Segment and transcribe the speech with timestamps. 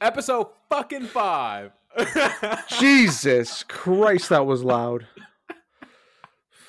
[0.00, 1.72] Episode fucking five.
[2.78, 5.06] Jesus Christ, that was loud.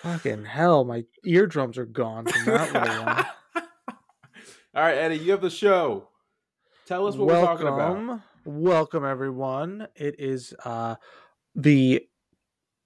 [0.02, 3.26] Fucking hell, my eardrums are gone from that little one.
[4.76, 6.10] All right, Eddie, you have the show.
[6.88, 7.96] Tell us what we're talking about.
[7.96, 9.88] welcome, welcome everyone.
[9.96, 10.96] It is uh
[11.56, 12.02] the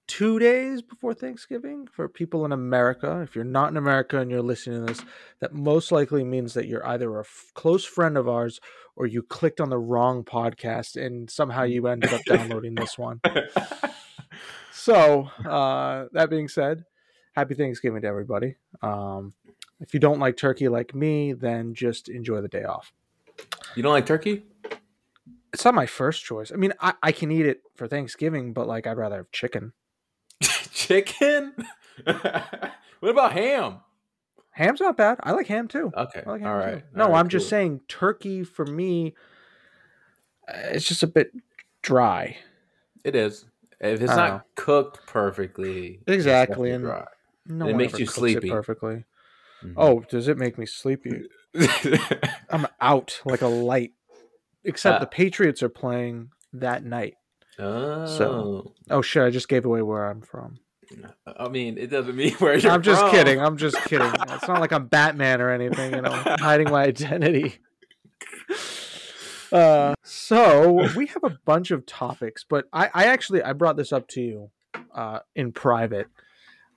[0.07, 3.21] two days before Thanksgiving for people in America.
[3.21, 5.03] If you're not in America and you're listening to this,
[5.39, 8.59] that most likely means that you're either a f- close friend of ours
[8.95, 13.19] or you clicked on the wrong podcast and somehow you ended up downloading this one.
[14.71, 16.83] So, uh, that being said,
[17.33, 18.55] happy Thanksgiving to everybody.
[18.83, 19.33] Um,
[19.79, 22.93] if you don't like turkey like me, then just enjoy the day off.
[23.75, 24.43] you don't like turkey?
[25.51, 26.51] It's not my first choice.
[26.51, 29.73] I mean, I, I can eat it for Thanksgiving, but like I'd rather have chicken.
[30.87, 31.53] Chicken?
[32.03, 33.79] what about ham?
[34.51, 35.17] Ham's not bad.
[35.23, 35.91] I like ham too.
[35.95, 36.23] Okay.
[36.25, 36.81] Like ham All too.
[36.93, 39.15] No, All right, I'm just saying turkey for me,
[40.47, 41.31] uh, it's just a bit
[41.81, 42.37] dry.
[43.03, 43.45] It is.
[43.81, 44.41] If it's not know.
[44.55, 47.05] cooked perfectly, Exactly, and- dry.
[47.47, 48.49] No It one makes you sleepy.
[48.49, 49.03] perfectly.
[49.63, 49.73] Mhm.
[49.77, 51.27] Oh, does it make me sleepy?
[52.49, 53.91] I'm out like a light.
[54.63, 57.15] Except the Patriots are playing that night.
[57.59, 58.05] oh.
[58.07, 59.21] So, Oh shit!
[59.21, 60.57] I just gave away where I'm from.
[61.25, 63.11] I mean, it doesn't mean where you're I'm just from.
[63.11, 63.39] kidding.
[63.39, 64.11] I'm just kidding.
[64.29, 65.93] It's not like I'm Batman or anything.
[65.93, 67.55] You know, hiding my identity.
[69.51, 73.93] Uh, so we have a bunch of topics, but I, I actually I brought this
[73.93, 74.51] up to you
[74.93, 76.07] uh, in private,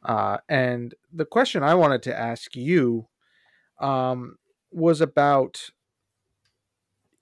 [0.05, 3.09] uh, and the question I wanted to ask you
[3.81, 4.37] um,
[4.71, 5.71] was about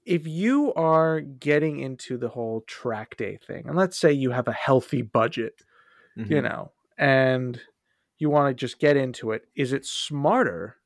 [0.05, 4.49] if you are getting into the whole track day thing, and let's say you have
[4.49, 5.55] a healthy budget,
[6.19, 6.31] Mhm.
[6.31, 7.61] you know, and
[8.19, 10.77] you want to just get into it, is it smarter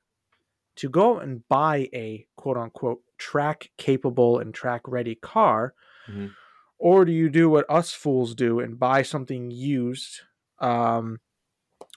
[0.77, 5.75] to go and buy a quote unquote track capable and track ready car?
[6.09, 6.33] Mhm.
[6.79, 10.23] Or do you do what us fools do and buy something used
[10.59, 11.21] um,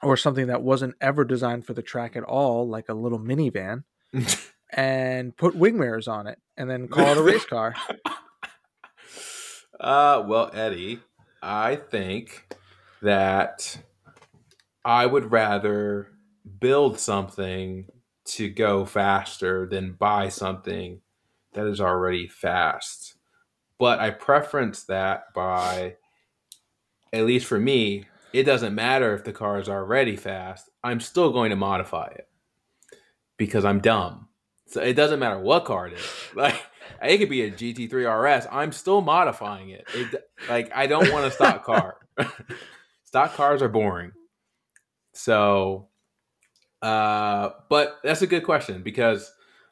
[0.02, 3.84] or something that wasn't ever designed for the track at all, like a little minivan,
[4.69, 7.75] and put wing mirrors on it and then call it a race car?
[9.79, 11.00] Uh, well, Eddie,
[11.41, 12.47] I think
[13.02, 13.79] that
[14.86, 16.10] I would rather
[16.60, 17.88] build something
[18.26, 21.02] to go faster than buy something
[21.54, 23.16] that is already fast.
[23.80, 25.96] But I preference that by,
[27.12, 30.70] at least for me, it doesn't matter if the car is already fast.
[30.84, 32.28] I'm still going to modify it
[33.38, 34.30] because I'm dumb.
[34.68, 36.06] So it doesn't matter what car it is.
[36.36, 36.62] Like
[37.02, 38.48] it could be a GT3 RS.
[38.52, 39.86] I'm still modifying it.
[39.94, 41.98] it like I don't want a stock car.
[43.04, 44.12] stock cars are boring.
[45.13, 45.90] So,
[46.81, 49.31] uh, but that's a good question because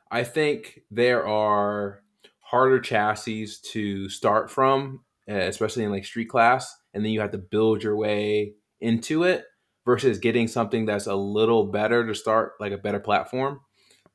[0.09, 2.03] I think there are
[2.40, 7.38] harder chassis to start from, especially in like street class, and then you have to
[7.38, 9.46] build your way into it
[9.85, 13.62] versus getting something that's a little better to start, like a better platform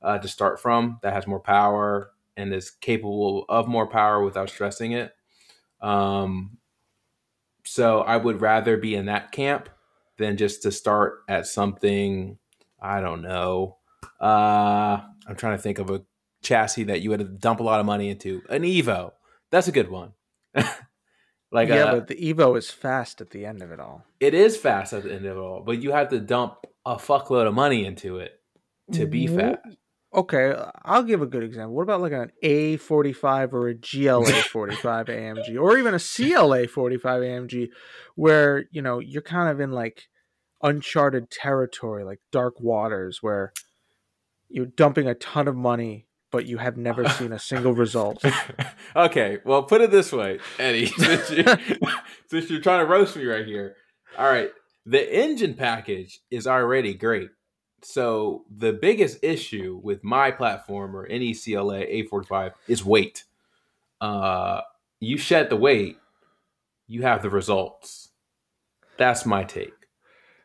[0.02, 4.50] uh, to start from that has more power and is capable of more power without
[4.50, 5.12] stressing it.
[5.80, 6.58] Um,
[7.64, 9.68] so I would rather be in that camp
[10.18, 12.38] than just to start at something.
[12.80, 13.76] I don't know.
[14.20, 16.02] Uh, I'm trying to think of a
[16.42, 18.42] chassis that you had to dump a lot of money into.
[18.48, 19.12] An Evo.
[19.50, 20.12] That's a good one.
[21.52, 24.04] like yeah, uh, but the Evo is fast at the end of it all.
[24.20, 26.96] it is fast at the end of it all, but you have to dump a
[26.96, 28.40] fuckload of money into it
[28.92, 29.58] to be fast.
[30.14, 31.74] Okay, I'll give a good example.
[31.74, 37.22] What about like an A45 or a GLA 45 AMG or even a CLA 45
[37.22, 37.68] AMG
[38.14, 40.08] where, you know, you're kind of in like
[40.62, 43.52] uncharted territory, like dark waters where
[44.48, 46.06] you're dumping a ton of money
[46.36, 48.22] but you have never seen a single result.
[48.96, 51.44] okay, well, put it this way, Eddie, since, you,
[52.28, 53.76] since you're trying to roast me right here.
[54.18, 54.50] All right,
[54.84, 57.30] the engine package is already great.
[57.86, 63.24] So the biggest issue with my platform or any CLA A45 is weight.
[64.00, 64.62] Uh,
[64.98, 65.98] you shed the weight,
[66.88, 68.08] you have the results.
[68.98, 69.72] That's my take,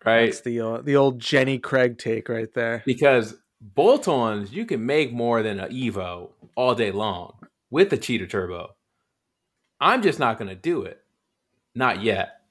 [0.06, 0.26] right?
[0.26, 2.84] That's the uh, the old Jenny Craig take right there.
[2.86, 7.34] because bolt-ons you can make more than an evo all day long
[7.70, 8.74] with the cheetah turbo
[9.80, 11.04] i'm just not going to do it
[11.76, 12.42] not yet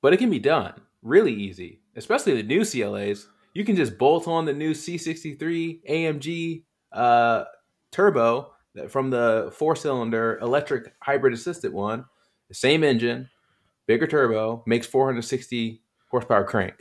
[0.00, 0.72] but it can be done
[1.02, 6.62] really easy especially the new clas you can just bolt on the new c63 amg
[6.92, 7.44] uh,
[7.90, 8.52] turbo
[8.88, 12.04] from the four cylinder electric hybrid assisted one
[12.48, 13.28] the same engine
[13.86, 15.80] bigger turbo makes 460
[16.10, 16.74] horsepower crank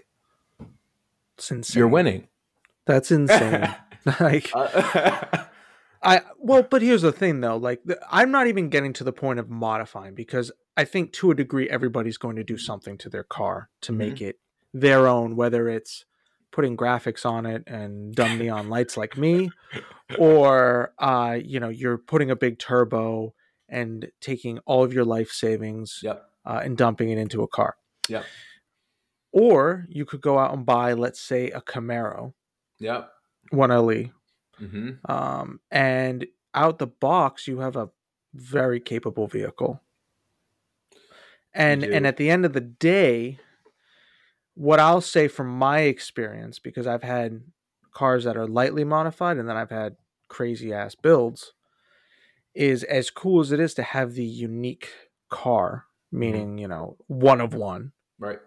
[1.38, 1.80] It's insane.
[1.80, 2.28] you're winning
[2.86, 3.76] That's insane.
[4.20, 5.44] like Uh,
[6.04, 7.58] I well, but here's the thing though.
[7.58, 7.82] Like,
[8.12, 11.68] I'm not even getting to the point of modifying because I think to a degree
[11.70, 13.98] everybody's going to do something to their car to Mhm.
[13.98, 14.40] make it
[14.74, 16.06] their own, whether it's
[16.52, 19.50] putting graphics on it and dumb neon lights like me,
[20.18, 23.34] or uh, you know, you're putting a big turbo
[23.70, 26.30] and taking all of your life savings Yep.
[26.46, 27.76] uh, and dumping it into a car.
[28.08, 28.26] Yep.
[29.34, 32.34] Or you could go out and buy, let's say, a Camaro,
[32.80, 33.12] Yep.
[33.52, 34.12] one LE,
[34.58, 37.90] hmm um, and out the box you have a
[38.34, 39.82] very capable vehicle.
[41.54, 43.40] And and at the end of the day,
[44.58, 47.44] what I'll say from my experience, because I've had
[47.94, 49.98] cars that are lightly modified and then I've had
[50.30, 51.54] crazy ass builds,
[52.56, 54.90] is as cool as it is to have the unique
[55.30, 56.20] car, mm-hmm.
[56.20, 58.40] meaning, you know, one of one, Right.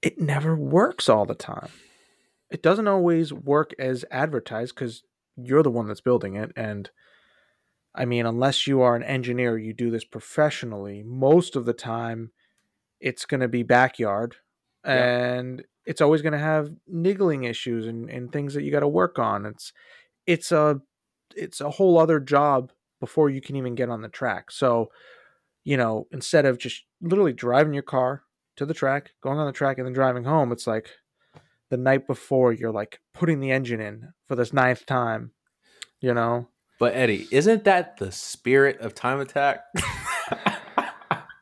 [0.00, 1.68] it never works all the time.
[2.50, 5.02] It doesn't always work as advertised because
[5.36, 6.52] you're the one that's building it.
[6.56, 6.88] And
[7.94, 12.30] I mean, unless you are an engineer, you do this professionally, most of the time
[12.98, 14.36] it's going to be backyard
[14.84, 15.36] Yeah.
[15.36, 18.88] and it's always going to have niggling issues and, and things that you got to
[18.88, 19.46] work on.
[19.46, 19.72] It's,
[20.26, 20.80] it's a,
[21.36, 24.50] it's a whole other job before you can even get on the track.
[24.50, 24.90] So,
[25.64, 28.22] you know, instead of just literally driving your car
[28.56, 30.90] to the track, going on the track, and then driving home, it's like
[31.70, 35.32] the night before you're like putting the engine in for this ninth time,
[36.00, 36.48] you know?
[36.78, 39.64] But Eddie, isn't that the spirit of time attack?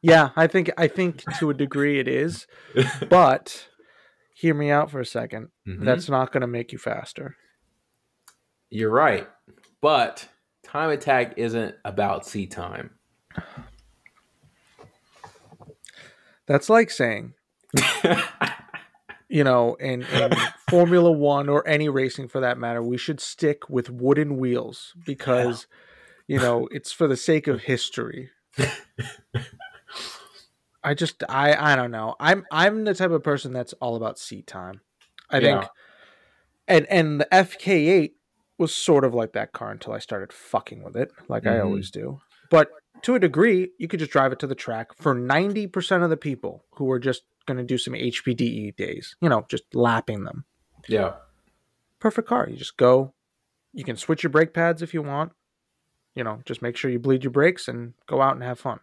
[0.02, 2.46] Yeah, I think I think to a degree it is,
[3.08, 3.69] but
[4.34, 5.84] hear me out for a 2nd Mhm.
[5.84, 7.37] That's not going to make you faster.
[8.69, 9.28] You're right.
[9.81, 10.28] But
[10.64, 12.90] time attack isn't about seat time.
[16.46, 17.34] That's like saying,
[19.28, 20.32] you know, in, in
[20.69, 25.66] Formula One or any racing for that matter, we should stick with wooden wheels because,
[26.26, 28.31] you know, it's for the sake of history.
[30.85, 32.17] I just I I don't know.
[32.19, 34.81] I'm I'm the type of person that's all about seat time.
[35.31, 35.65] I think
[36.69, 38.12] and and the FK8
[38.59, 41.65] was sort of like that car until I started fucking with it, like I Mhm.
[41.65, 42.21] always do.
[42.50, 42.71] But
[43.03, 46.17] to a degree, you could just drive it to the track for 90% of the
[46.17, 50.45] people who are just going to do some HPDE days, you know, just lapping them.
[50.87, 51.15] yeah.
[51.99, 52.49] Perfect car.
[52.49, 53.15] You just go.
[53.73, 55.33] You can switch your brake pads if you want.
[56.15, 58.81] You know, just make sure you bleed your brakes and go out and have fun.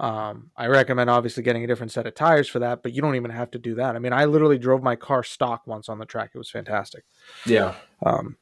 [0.00, 3.16] Um, I recommend obviously getting a different set of tires for that, but you don't
[3.16, 3.96] even have to do that.
[3.96, 6.30] I mean, I literally drove my car stock once on the track.
[6.34, 7.04] It was fantastic.
[7.44, 7.74] Yeah.
[8.04, 8.36] Um,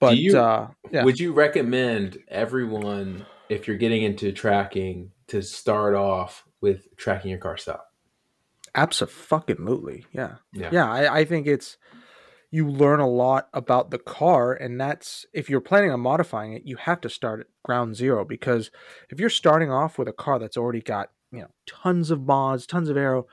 [0.00, 5.94] but you- uh, yeah, Would you recommend everyone, if you're getting into tracking, to start
[5.94, 7.86] off with tracking your car stop?
[8.74, 10.70] absolutely, yeah, Yeah.
[10.72, 10.90] yeah.
[10.90, 11.76] I, I think it's
[12.50, 16.66] you learn a lot about the car, and that's if you're planning on modifying it,
[16.66, 18.70] you have to start at ground zero because
[19.10, 22.66] if you're starting off with a car that's already got you know tons of mods,
[22.66, 23.26] tons of aero,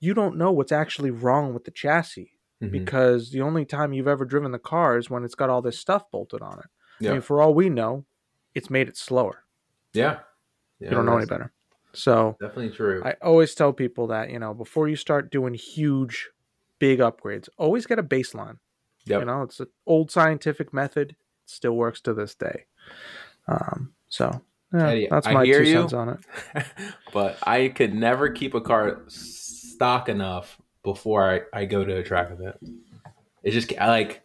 [0.00, 2.32] you don't know what's actually wrong with the chassis
[2.62, 2.72] Mhm.
[2.72, 5.78] because the only time you've ever driven the car is when it's got all this
[5.78, 6.66] stuff bolted on it.
[7.00, 7.10] Yeah.
[7.10, 8.04] I mean, for all we know,
[8.54, 9.44] it's made it slower.
[9.94, 10.20] yeah.
[10.80, 10.88] Yeah.
[10.90, 11.52] you don't know any better.
[11.92, 13.02] So Definitely true.
[13.04, 16.30] I always tell people that, you know, before you start doing huge,
[16.80, 18.58] big upgrades, always get a baseline.
[19.04, 19.20] yep.
[19.20, 21.10] You know, it's an old scientific method.
[21.10, 21.16] It
[21.46, 22.64] still works to this day.
[23.46, 24.42] Um, so
[24.72, 25.72] yeah, that's I my two you.
[25.72, 26.64] cents on it.
[27.12, 32.02] but I could never keep a car stock enough before I, I go to a
[32.02, 32.56] track event.
[33.42, 34.22] It just I like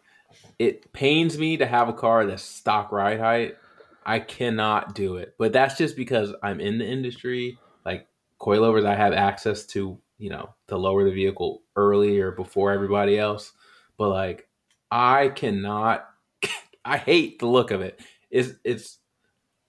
[0.58, 3.56] it pains me to have a car that's stock ride height.
[4.04, 7.58] I cannot do it, but that's just because I'm in the industry.
[7.84, 8.06] Like
[8.40, 13.18] coilovers, I have access to you know to lower the vehicle early or before everybody
[13.18, 13.52] else.
[13.96, 14.48] But like
[14.90, 16.08] I cannot.
[16.84, 18.00] I hate the look of it.
[18.30, 18.98] It's it's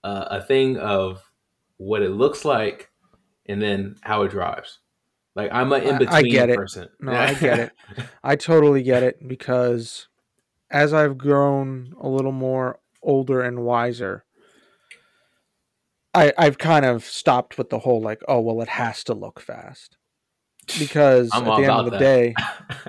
[0.04, 1.22] uh, a thing of
[1.76, 2.90] what it looks like
[3.46, 4.78] and then how it drives.
[5.34, 6.88] Like I'm an in between person.
[7.00, 7.72] No, I get it.
[8.24, 10.08] I totally get it because
[10.70, 14.24] as I've grown a little more older and wiser,
[16.12, 19.40] I, I've kind of stopped with the whole like, oh well, it has to look
[19.40, 19.97] fast
[20.78, 21.98] because I'm at the end of the that.
[21.98, 22.34] day,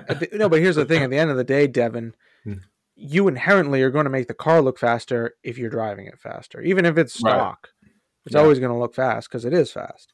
[0.08, 0.48] the, no.
[0.48, 2.54] But here's the thing: at the end of the day, Devin, Hmm.
[2.96, 6.60] you inherently are going to make the car look faster if you're driving it faster,
[6.60, 7.34] even if it's Right.
[7.34, 7.68] stock.
[8.26, 8.42] It's Yeah.
[8.42, 10.12] always going to look fast because it is fast.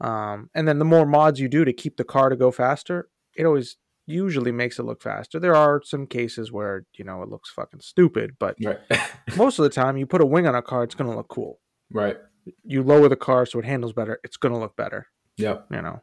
[0.00, 3.08] Um, and then the more mods you do to keep the car to go faster,
[3.36, 3.76] it always
[4.06, 5.38] usually makes it look faster.
[5.38, 8.80] There are some cases where you know it looks fucking stupid, but right.
[9.36, 11.28] most of the time, you put a wing on a car, it's going to look
[11.28, 11.60] cool.
[11.90, 12.16] right.
[12.64, 15.06] You lower the car so it handles better, it's going to look better.
[15.36, 15.66] Yep.
[15.70, 16.02] You know,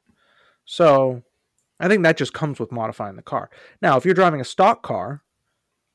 [0.74, 1.24] so
[1.80, 3.50] I think that just comes with modifying the car.
[3.82, 5.24] Now, if you're driving a stock car,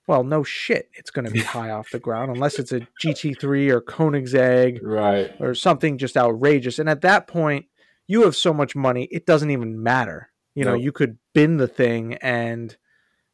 [0.08, 3.70] Well, no shit, it's going to be high off the ground unless it's a GT3
[3.70, 5.30] or Koenigsegg Right.
[5.40, 6.78] or something just outrageous.
[6.78, 7.66] And at that point,
[8.06, 10.30] you have so much money, it doesn't even matter.
[10.54, 12.76] You know, you could bin the thing and,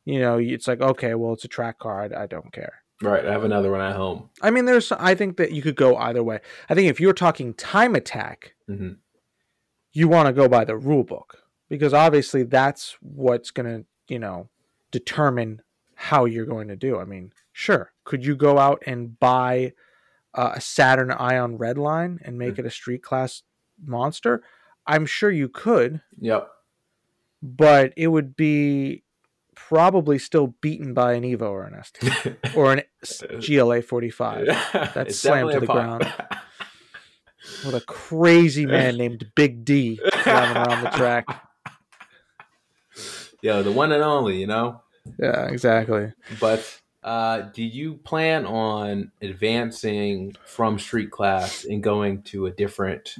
[0.04, 2.02] you know, it's like, okay, well, it's a track car.
[2.02, 2.74] I, I don't care.
[3.02, 3.24] Right.
[3.26, 4.28] I have another one at home.
[4.42, 6.38] I mean, there's, I think that you could go either way.
[6.68, 8.98] I think if you're talking time attack, Mhm.
[9.92, 14.18] You want to go by the rule book because obviously that's what's going to, you
[14.18, 14.48] know,
[14.90, 15.62] determine
[15.94, 16.98] how you're going to do.
[16.98, 19.72] I mean, sure, could you go out and buy
[20.34, 23.42] uh, a Saturn Ion Red Line and make it a street class
[23.84, 24.42] monster?
[24.86, 26.48] I'm sure you could, Yep.
[27.42, 29.02] but it would be
[29.54, 32.82] probably still beaten by an Evo or an ST or an
[33.40, 34.46] GLA 45
[34.94, 36.10] That's slammed to the ground.
[37.64, 41.26] with a crazy man named Big D driving around the track.
[43.42, 44.82] Yo, the one and only, you know?
[45.18, 46.12] Yeah, exactly.
[46.40, 53.14] But uh, do you plan on advancing from street class and going to a different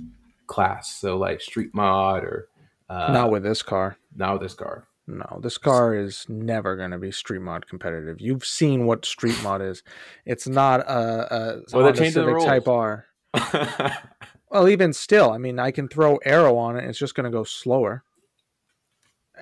[0.47, 0.94] class?
[1.00, 2.49] So like street mod or
[2.90, 3.97] uh, Not with this car.
[4.14, 4.87] not with this car.
[5.06, 8.20] No, this car is never going to be street mod competitive.
[8.20, 9.82] You've seen what street mod is.
[10.26, 12.38] It's not a, a Well, Honda Civic.
[12.44, 13.06] Type R.
[14.50, 16.85] Well, even still, I mean, I can throw aero on it.
[16.88, 18.02] It's just going to go slower.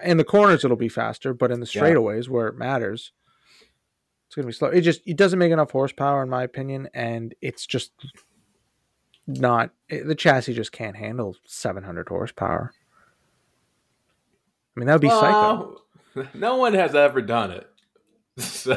[0.05, 1.81] In the corners, it'll be faster, but in the Yeah.
[1.83, 3.13] straightaways where it matters,
[4.27, 4.69] it's going to be slow.
[4.69, 7.93] It just it doesn't make enough horsepower, in my opinion, and it's just
[9.27, 12.73] not it, the chassis just can't handle 700 horsepower.
[14.77, 15.81] I mean, that would be psycho.
[16.15, 17.67] Well, No one has ever done it.
[18.39, 18.75] So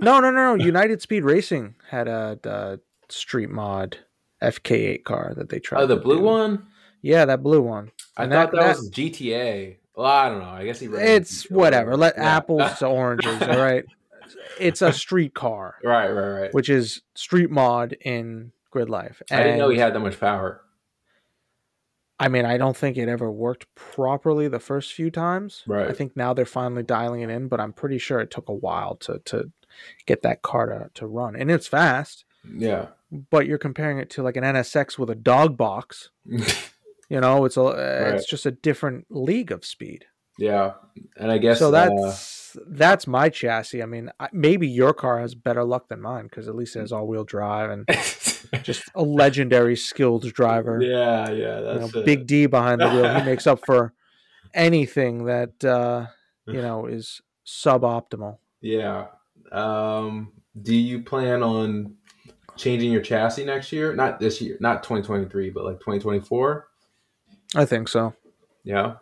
[0.00, 0.64] No, no, no, no.
[0.64, 2.78] United Speed Racing had a, a
[3.08, 3.98] street mod
[4.42, 5.82] FK8 car that they tried.
[5.82, 6.22] oh, the blue do.
[6.24, 6.66] one.
[7.02, 7.90] Yeah, that blue one.
[8.16, 9.76] I And thought that, that- was GTA.
[9.94, 10.48] Well, I don't know.
[10.50, 10.86] I guess he.
[10.86, 11.96] It's whatever.
[11.96, 12.36] Let Yeah.
[12.36, 13.40] apples to oranges.
[13.42, 13.84] All right.
[14.60, 16.54] It's a street car, Right, right, right.
[16.54, 19.22] which is street mod in GridLife.
[19.30, 20.60] I didn't know he had that much power.
[22.18, 25.62] I mean, I don't think it ever worked properly the first few times.
[25.66, 25.88] Right.
[25.88, 28.54] I think now they're finally dialing it in, but I'm pretty sure it took a
[28.54, 29.50] while to to
[30.06, 31.36] get that car to, to run.
[31.36, 32.86] And it's fast, Yeah.
[33.30, 36.10] but you're comparing it to like an NSX with a dog box.
[37.08, 40.06] You know, it's a it's just a different league of speed.
[40.38, 40.72] yeah,
[41.16, 43.80] and I guess so uh, that's that's my chassis.
[43.80, 46.90] I mean, maybe your car has better luck than mine because at least it has
[46.90, 47.86] all wheel drive and
[48.64, 50.82] just a legendary skilled driver.
[50.82, 51.58] yeah, yeah.
[51.60, 52.06] You That's know, it.
[52.06, 53.14] Big D behind the wheel.
[53.14, 53.92] He makes up for
[54.52, 56.06] anything that uh,
[56.46, 58.38] you know is suboptimal.
[58.60, 59.06] Yeah.
[59.52, 61.94] Um, do you plan on
[62.56, 63.94] changing your chassis next year?
[63.94, 66.68] Not this year, not 2023, but like 2024?
[67.54, 68.14] I think so.
[68.64, 68.96] Yeah.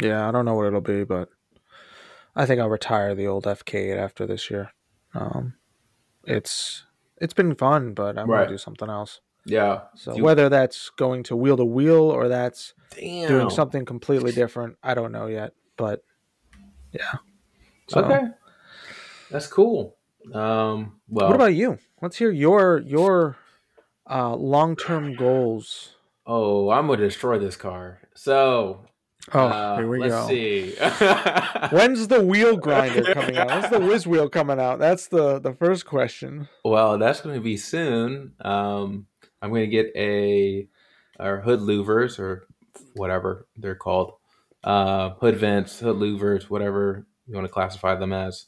[0.00, 1.28] Yeah, I don't know what it'll be, but
[2.36, 4.70] I think I'll retire the old FK8 after this year.
[5.14, 5.54] Um,
[6.24, 6.84] it's
[7.20, 8.40] it's been fun, but I'm Right.
[8.44, 9.20] gonna do something else.
[9.44, 9.82] Yeah.
[9.96, 13.28] So you- whether that's going to wheel to wheel or that's Damn.
[13.28, 15.52] doing something completely different, I don't know yet.
[15.76, 16.04] But
[16.92, 17.14] yeah.
[17.88, 18.26] So, Okay.
[19.30, 19.96] That's cool.
[20.32, 21.78] Um, well, What about you?
[22.00, 23.36] Let's hear your your
[24.08, 25.94] uh, long term goals.
[26.26, 28.00] oh, I'm going to destroy this car.
[28.14, 28.84] So,
[29.34, 30.28] Oh, uh, here we let's go.
[30.28, 30.74] see.
[31.76, 33.48] When's the wheel grinder coming out?
[33.48, 34.78] When's the whiz wheel coming out?
[34.78, 36.48] That's the the first question.
[36.64, 38.32] Well, that's going to be soon.
[38.40, 39.06] Um,
[39.42, 40.68] I'm going to get a
[41.18, 42.46] or hood louvers or
[42.94, 44.12] whatever they're called,
[44.64, 48.46] uh, hood vents, hood louvers, whatever you want to classify them as.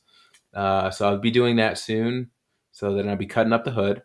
[0.54, 2.30] Uh, so I'll be doing that soon.
[2.72, 4.02] So then I'll be cutting up the hood,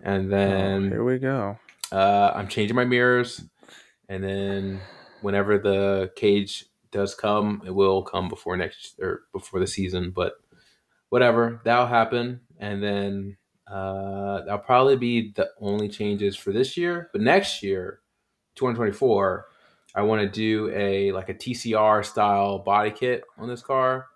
[0.00, 1.58] and Oh, then here we go.
[1.92, 3.44] uh, I'm changing my mirrors,
[4.08, 4.80] and then
[5.22, 10.10] whenever the cage does come, it will come before next or before the season.
[10.10, 10.34] But
[11.08, 13.36] whatever, that'll happen, and then
[13.66, 17.10] uh, that'll probably be the only changes for this year.
[17.12, 18.00] But next year,
[18.56, 19.46] 2024,
[19.94, 24.06] I want to do a like a TCR style body kit on this car,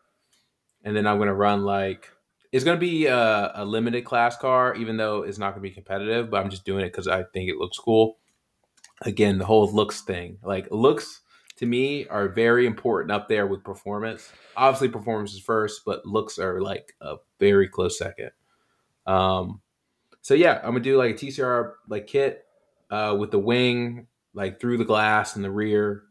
[0.84, 2.10] and then I'm gonna run like
[2.52, 6.30] it's gonna be a, a limited class car, even though it's not gonna be competitive.
[6.30, 8.18] But I'm just doing it because I think it looks cool.
[9.02, 11.22] Again, the whole looks thing, like looks
[11.56, 14.32] to me are very important up there with performance.
[14.56, 18.30] Obviously, performance is first, but looks are like a very close second.
[19.06, 19.60] Um,
[20.22, 22.44] so yeah, I'm gonna do like a TCR like kit
[22.90, 26.04] uh, with the wing like through the glass in the rear.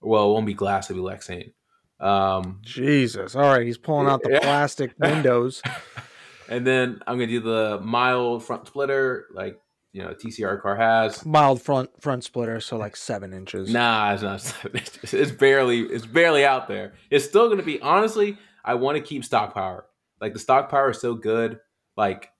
[0.00, 1.52] Well, it won't be glass; it'll be Lexan.
[2.04, 3.34] Um, Jesus.
[3.34, 4.40] All right, he's pulling out the Yeah.
[4.40, 5.62] plastic windows.
[6.48, 9.60] and then I'm gonna do the mild front splitter, like
[9.92, 11.24] you know TCR car has.
[11.24, 13.72] Mild front front splitter, so like seven inches.
[13.72, 14.40] Nah, it's not.
[14.42, 15.14] seven inches.
[15.14, 15.80] It's barely.
[15.80, 16.94] It's barely out there.
[17.10, 17.80] It's still gonna be.
[17.80, 19.86] Honestly, I want to keep stock power.
[20.20, 21.58] Like the stock power is so good.
[21.96, 22.30] Like,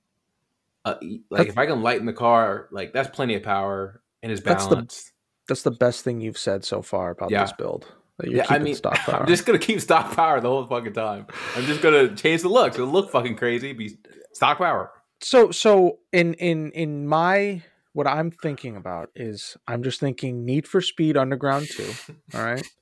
[0.85, 4.31] uh, like That's- if I can lighten the car, like that's plenty of power and
[4.33, 5.13] it's That's the- balanced.
[5.49, 7.43] That's the best thing you've said so far about Yeah.
[7.43, 7.87] this build.
[8.23, 9.21] Yeah, I mean, stock power.
[9.23, 11.27] I'm just gonna keep stock power the whole fucking time.
[11.57, 12.75] I'm just gonna change the look.
[12.75, 13.73] It'll look fucking crazy.
[13.73, 13.97] Be
[14.33, 14.91] stock power.
[15.21, 20.67] so so in in in my what I'm thinking about is I'm just thinking Need
[20.67, 21.95] for Speed Underground 2,
[22.35, 22.67] all right?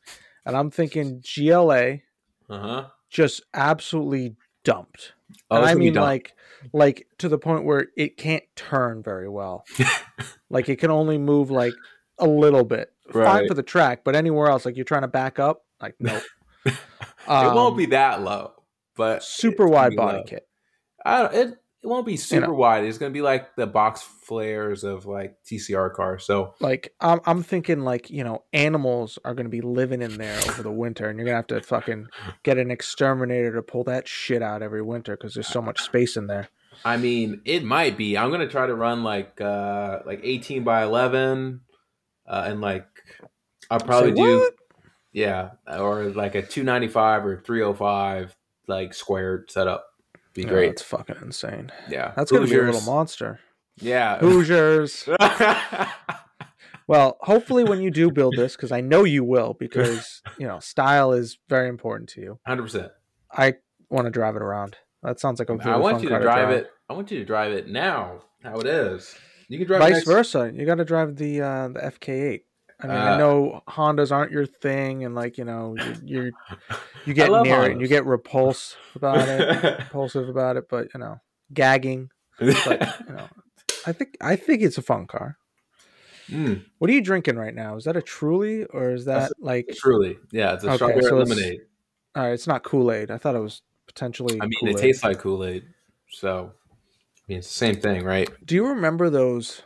[0.44, 1.98] And I'm thinking GLA
[2.50, 2.86] Uh huh.
[3.10, 4.34] just absolutely
[4.64, 5.12] dumped.
[5.50, 6.32] Oh, and I mean like
[6.72, 9.64] like to the point where it can't turn very well.
[10.50, 11.74] like it can only move like
[12.18, 12.91] a little bit.
[13.10, 16.22] Fine for the track, but anywhere else like you're trying to back up, like nope.
[16.64, 16.74] it
[17.28, 18.52] won't Um, be that low,
[18.96, 20.24] but super wide body low.
[20.24, 20.46] kit.
[21.04, 22.52] I don't, it it won't be super know.
[22.54, 22.84] wide.
[22.84, 26.24] It's gonna be like the box flares of like TCR cars.
[26.24, 30.16] So Like I'm, I'm thinking like you know animals are going to be living in
[30.16, 32.06] there over the winter, and you're gonna have to fucking
[32.44, 36.16] get an exterminator to pull that shit out every winter because there's so much space
[36.16, 36.48] in there.
[36.84, 38.16] I mean, it might be.
[38.16, 41.60] I'm gonna try to run like uh like 18 by 11,
[42.28, 42.86] uh, and like
[43.72, 44.54] I'll probably Say, do "What?"
[45.12, 48.36] yeah, or like a 295 or 305
[48.68, 49.86] like squared setup.
[50.34, 50.68] Be great.
[50.68, 51.70] that's fucking insane.
[51.90, 53.40] yeah, That's gonna be a little monster.
[53.78, 54.18] Yeah.
[54.18, 55.08] Hoosiers.
[56.88, 60.58] Well, hopefully when you do build this, because I know you will, because you know
[60.58, 62.38] style is very important to you.
[62.46, 62.92] Hundred percent.
[63.30, 63.54] I
[63.88, 64.76] want to drive it around.
[65.02, 66.70] That sounds like a really I want you car to drive it.
[66.90, 68.22] I want you to drive it now.
[68.42, 69.14] How it is.
[69.48, 72.40] You can drive it Vice next- versa, you got to drive the uh, the FK8.
[72.82, 76.32] I mean, Uh, I know Hondas aren't your thing, and like you know, you
[77.06, 81.00] you get near it and you get repulsed about it, repulsive about it, but you
[81.00, 81.20] know,
[81.52, 82.10] gagging.
[82.38, 83.28] But you know,
[83.86, 85.36] I think I think it's a fun car.
[86.28, 87.76] Mm, What are you drinking right now?
[87.76, 89.68] Is that a Truly or is that That's like?
[89.76, 91.60] truly, yeah, it's a Okay, strawberry so it's- lemonade.
[92.14, 93.10] All right, it's not Kool Aid.
[93.10, 94.38] I thought it was potentially.
[94.40, 94.76] I mean, Kool-Aid.
[94.76, 95.64] it tastes like Kool Aid,
[96.10, 98.28] so I mean, it's the same thing, right?
[98.44, 99.62] Do you remember those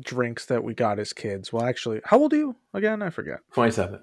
[0.00, 1.52] drinks that we got as kids?
[1.52, 3.02] Well, actually, how old are you again?
[3.02, 3.40] I forget.
[3.52, 4.00] Twenty-seven.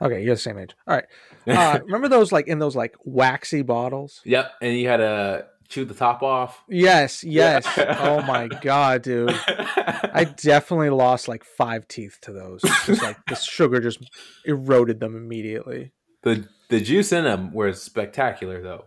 [0.00, 0.74] Okay, you're the same age.
[0.86, 1.04] All right.
[1.46, 4.20] Uh, remember those like in those like waxy bottles?
[4.24, 6.62] yep, and you had to chew the top off.
[6.68, 7.66] Yes, yes.
[7.76, 7.96] Yeah.
[8.00, 9.30] oh my god, dude.
[9.46, 12.62] I definitely lost like five teeth to those.
[12.86, 13.98] Just like the sugar just
[14.44, 15.92] eroded them immediately.
[16.22, 18.84] the the juice in them was spectacular, though.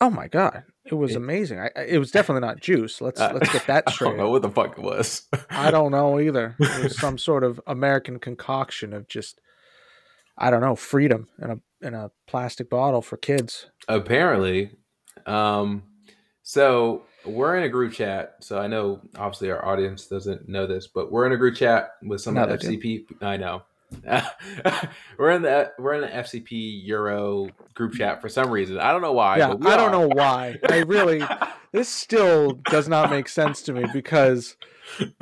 [0.00, 1.60] Oh my god, it was It- amazing.
[1.60, 3.00] I, it was definitely not juice.
[3.00, 4.08] Let's let's get that straight.
[4.08, 5.22] I don't know what the fuck it was.
[5.50, 6.56] I don't know either.
[6.60, 9.40] It was some sort of American concoction of just
[10.36, 13.66] I don't know, freedom in a in a plastic bottle for kids.
[13.88, 14.70] apparently
[15.26, 15.82] um
[16.42, 20.86] so we're in a group chat so i know obviously our audience doesn't know this
[20.88, 23.04] but we're in a group chat with some No, of the they do.
[23.08, 23.62] fcp i know
[25.18, 29.00] we're in the we're in the fcp euro group chat for some reason i don't
[29.00, 29.90] know why yeah, I don't are.
[29.90, 30.56] know why.
[30.68, 31.22] I really
[31.72, 34.56] this still does not make sense to me because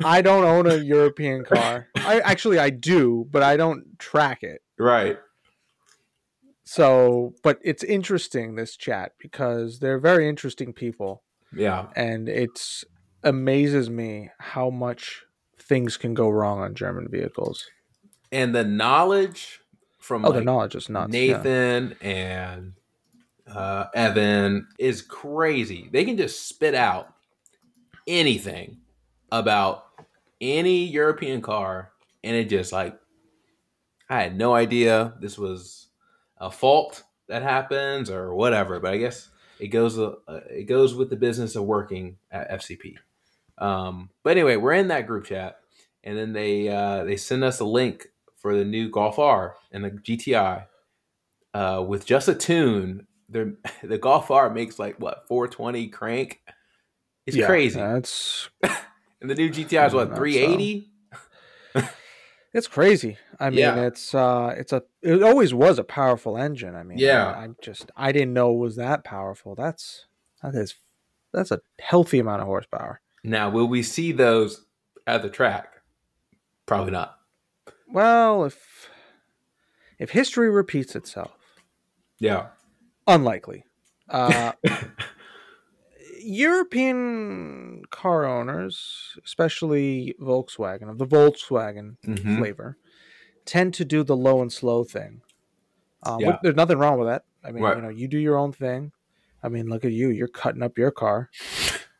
[0.03, 1.89] I don't own a European car.
[1.97, 4.61] I actually I do, but I don't track it.
[4.77, 5.17] right
[6.63, 12.83] So, but it's interesting this chat because they're very interesting people yeah and it's
[13.23, 15.23] amazes me how much
[15.57, 17.65] things can go wrong on German vehicles.
[18.31, 19.61] And the knowledge
[19.99, 21.13] from Oh, like, the knowledge is nuts.
[21.13, 21.33] yeah.
[21.37, 22.73] Nathan and
[23.47, 25.89] uh, Evan is crazy.
[25.91, 27.13] They can just spit out
[28.05, 28.77] anything
[29.31, 29.85] about
[30.39, 31.91] any European car,
[32.23, 32.97] and it just like
[34.09, 35.87] I had no idea this was
[36.37, 38.79] a fault that happens or whatever.
[38.79, 40.15] But I guess it goes uh,
[40.49, 42.95] it goes with the business of working at FCP.
[43.57, 45.59] Um, but anyway, we're in that group chat,
[46.03, 48.07] and then they uh, they send us a link
[48.47, 50.67] for the new Golf R and the GTI
[51.53, 53.05] uh, with just a tune.
[53.27, 56.39] They're, the Golf R makes like what 420 crank.
[57.25, 58.49] It's Yeah, crazy, That's
[59.21, 60.21] and the new GTI is what Not so.
[60.21, 60.89] 380.
[62.53, 63.17] it's crazy.
[63.37, 63.81] I mean, Yeah.
[63.81, 66.73] it's uh, it's a it always was a powerful engine.
[66.73, 67.25] I mean, Yeah.
[67.33, 69.55] I, I just I didn't know it was that powerful.
[69.55, 70.05] That's
[70.41, 70.75] that is
[71.33, 73.01] that's a healthy amount of horsepower.
[73.25, 74.65] Now, will we see those
[75.05, 75.73] at the track?
[76.65, 77.16] Probably not.
[77.87, 78.89] Well, if
[79.99, 81.61] if history repeats itself,
[82.19, 82.49] Yeah,
[83.07, 83.65] unlikely.
[84.09, 84.53] Uh,
[86.19, 92.37] European car owners, especially Volkswagen of the Volkswagen Mhm.
[92.37, 92.77] flavor,
[93.45, 95.21] tend to do the low and slow thing.
[96.03, 96.39] Um, Yeah.
[96.43, 97.25] There's nothing wrong with that.
[97.43, 97.75] I mean, Right.
[97.77, 98.93] you know, you do your own thing.
[99.43, 100.09] I mean, look at you.
[100.09, 101.29] You're cutting up your car.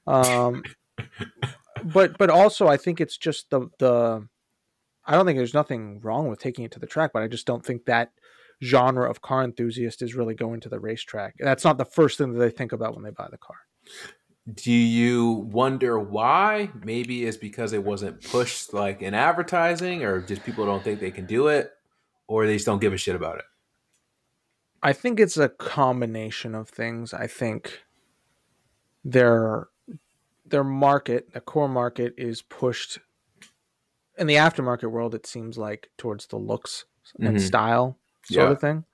[0.08, 0.63] Um,
[1.84, 4.28] but but also, I think it's just the the.
[5.08, 7.48] I don't think there's nothing wrong with taking it to the track, but I just
[7.48, 8.12] don't think that
[8.62, 11.36] genre of car enthusiast is really going to the racetrack.
[11.39, 13.56] That's not the first thing that they think about when they buy the car.
[14.54, 16.72] Do you wonder why?
[16.84, 21.12] Maybe it's because it wasn't pushed like in advertising, or just people don't think they
[21.12, 21.72] can do it,
[22.28, 23.46] or they just don't give a shit about it.
[24.84, 27.13] I think it's a combination of things.
[27.13, 27.82] I think
[29.04, 29.67] their
[30.46, 33.00] their market, the core market, is pushed
[34.17, 35.13] in the aftermarket world.
[35.15, 36.86] It seems like towards the looks
[37.19, 37.41] and Mhm.
[37.41, 38.51] style sort Yeah.
[38.51, 38.86] of thing.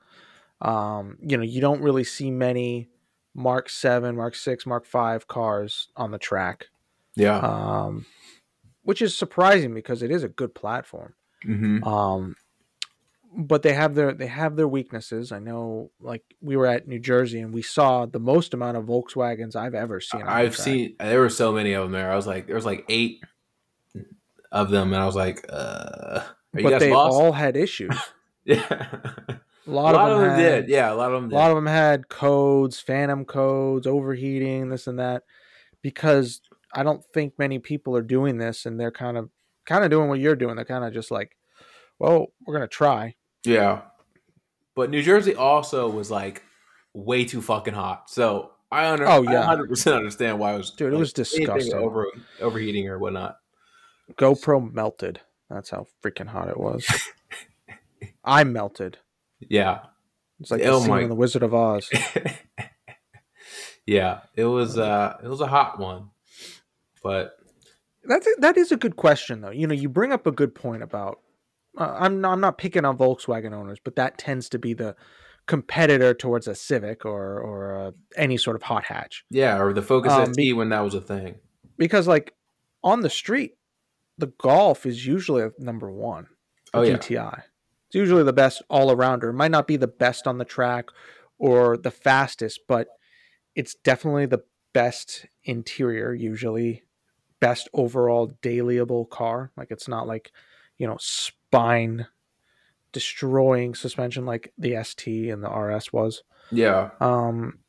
[0.62, 2.90] Um, you know, you don't really see many
[3.34, 6.68] Mark Seven, Mark Six, Mark Five cars on the track,
[7.16, 7.38] Yeah.
[7.40, 8.06] um,
[8.84, 11.16] which is surprising because it is a good platform.
[11.44, 12.36] hmm Um,
[13.36, 15.32] but they have their they have their weaknesses.
[15.32, 18.86] I know, like we were at New Jersey and we saw the most amount of
[18.86, 20.22] Volkswagens I've ever seen.
[20.22, 22.12] I've seen there were so many of them there.
[22.12, 23.24] I was like, there was like eight
[24.54, 26.22] of them, and I was like, uh,
[26.54, 27.14] but they lost?
[27.16, 27.98] all had issues.
[28.46, 30.70] yeah, A a lot, of them, had, did.
[30.70, 34.88] Yeah, a lot of them A lot of them had codes, phantom codes, overheating, this
[34.88, 35.24] and that,
[35.82, 36.42] because
[36.74, 39.30] I don't think many people are doing this, and they're kind of
[39.66, 40.56] kind of doing what you're doing.
[40.56, 41.36] They're kind of just like,
[42.00, 43.16] well, we're gonna try.
[43.44, 43.82] Yeah.
[44.76, 46.44] But New Jersey also was like
[46.94, 48.10] way too fucking hot.
[48.10, 49.44] So I under Oh, yeah.
[49.44, 51.74] hundred percent understand why it was Dude, it was disgusting.
[51.76, 52.08] over
[52.42, 53.38] overheating or whatnot.
[54.18, 55.22] GoPro melted.
[55.50, 56.86] That's how freaking hot it was.
[58.24, 58.98] I melted.
[59.40, 59.82] Yeah.
[60.40, 61.90] It's like the Oh scene my- in The Wizard of Oz.
[63.86, 64.22] yeah.
[64.36, 66.10] It was uh it was a hot one.
[67.04, 67.36] But
[68.06, 69.52] That's a, that is a good question though.
[69.52, 71.20] You know, you bring up a good point about.
[71.78, 74.96] Uh, I'm not, I'm not picking on Volkswagen owners, but that tends to be the
[75.48, 79.82] competitor towards a Civic or or uh, any sort of hot hatch yeah, or the
[79.82, 81.36] Focus Um, ST when that was a thing.
[81.78, 82.34] because like
[82.84, 83.56] on the street,
[84.18, 86.28] the Golf is usually a number one.
[86.74, 86.98] Oh, yeah.
[86.98, 87.44] GTI.
[87.88, 89.30] It's usually the best all arounder.
[89.30, 90.86] It might not be the best on the track
[91.38, 92.88] or the fastest, but
[93.56, 96.84] it's definitely the best interior, usually
[97.40, 99.52] best overall dailyable car.
[99.56, 100.32] Like it's not like,
[100.78, 102.08] you know, spine
[102.92, 106.24] destroying suspension like the ST and the RS was.
[106.52, 106.92] Yeah.
[107.00, 107.60] Um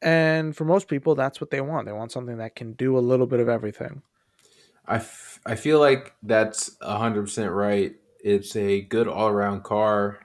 [0.00, 1.86] and for most people that's what they want.
[1.86, 4.02] They want something that can do a little bit of everything.
[4.88, 7.94] I, f- I feel like that's 100% right.
[8.20, 10.18] It's a good all around car,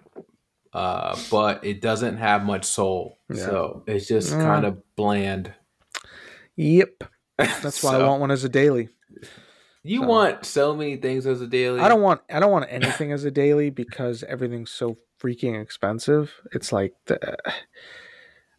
[0.74, 3.20] uh, but it doesn't have much soul.
[3.30, 3.46] Yeah.
[3.46, 4.42] So it's just Mm.
[4.42, 5.54] kind of bland.
[6.56, 7.04] Yep.
[7.38, 8.90] That's why I want one as a daily.
[9.84, 10.08] You so.
[10.08, 11.80] want so many things as a daily.
[11.80, 16.34] I don't want I don't want anything as a daily because everything's so freaking expensive.
[16.54, 17.36] It's like the,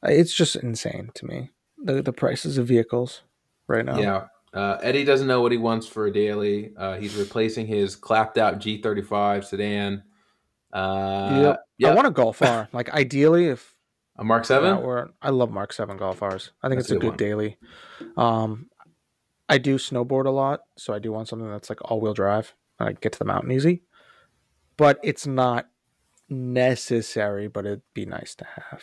[0.02, 1.50] it's just insane to me.
[1.78, 3.22] The the prices of vehicles
[3.68, 3.98] right now.
[3.98, 4.24] Yeah.
[4.54, 6.72] Uh, Eddie doesn't know what he wants for a daily.
[6.76, 10.02] Uh, he's replacing his clapped out G35 sedan.
[10.72, 11.88] Uh, yeah.
[11.88, 12.68] I want a Golf R.
[12.72, 13.74] Like ideally if
[14.16, 14.82] a Mark 7?
[14.82, 16.50] were I love Mark 7 Golf R's.
[16.62, 17.16] I think That's it's a good one.
[17.16, 17.58] daily.
[18.16, 18.68] Um
[19.48, 22.54] I do snowboard a lot, so I do want something that's like all-wheel drive.
[22.78, 23.82] And I get to the mountain easy.
[24.78, 25.68] But it's not
[26.28, 28.82] necessary, but it'd be nice to have.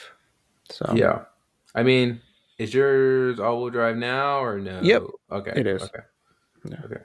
[0.70, 1.26] So Yeah.
[1.76, 2.22] I mean,
[2.60, 4.82] is yours all wheel drive now or no?
[4.84, 5.04] Yep.
[5.32, 5.54] Okay.
[5.56, 5.82] It is.
[5.84, 6.04] Okay.
[6.70, 6.78] Yeah.
[6.86, 7.02] Okay.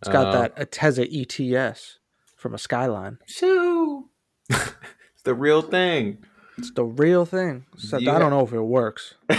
[0.00, 1.98] It's got Um, that ATTESA E-TS
[2.36, 3.18] from a Skyline.
[3.26, 4.08] Shoo.
[4.50, 6.24] it's the real thing.
[6.56, 7.66] It's the real thing.
[7.74, 9.14] Except You I don't know if it works.
[9.28, 9.36] Do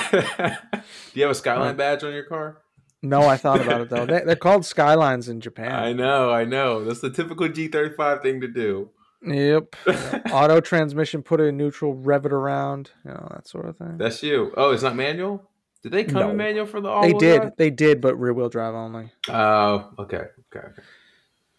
[1.13, 2.59] you have a Skyline badge on your car?
[3.03, 4.05] No, I thought about it though.
[4.05, 5.71] They, they're called Skylines in Japan.
[5.73, 6.83] I know, I know.
[6.85, 8.89] That's the typical G35 thing to do.
[9.23, 9.75] Yep.
[10.31, 13.97] Auto transmission, put it in neutral, rev it around, you know that sort of thing.
[13.97, 14.51] That's you.
[14.57, 15.47] Oh, it's not manual?
[15.83, 16.29] Did they come No.
[16.31, 19.11] in manual for the all they did, they did, but rear wheel drive only.
[19.29, 20.17] Oh, okay.
[20.55, 20.67] Okay.
[20.67, 20.81] okay.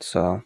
[0.00, 0.42] So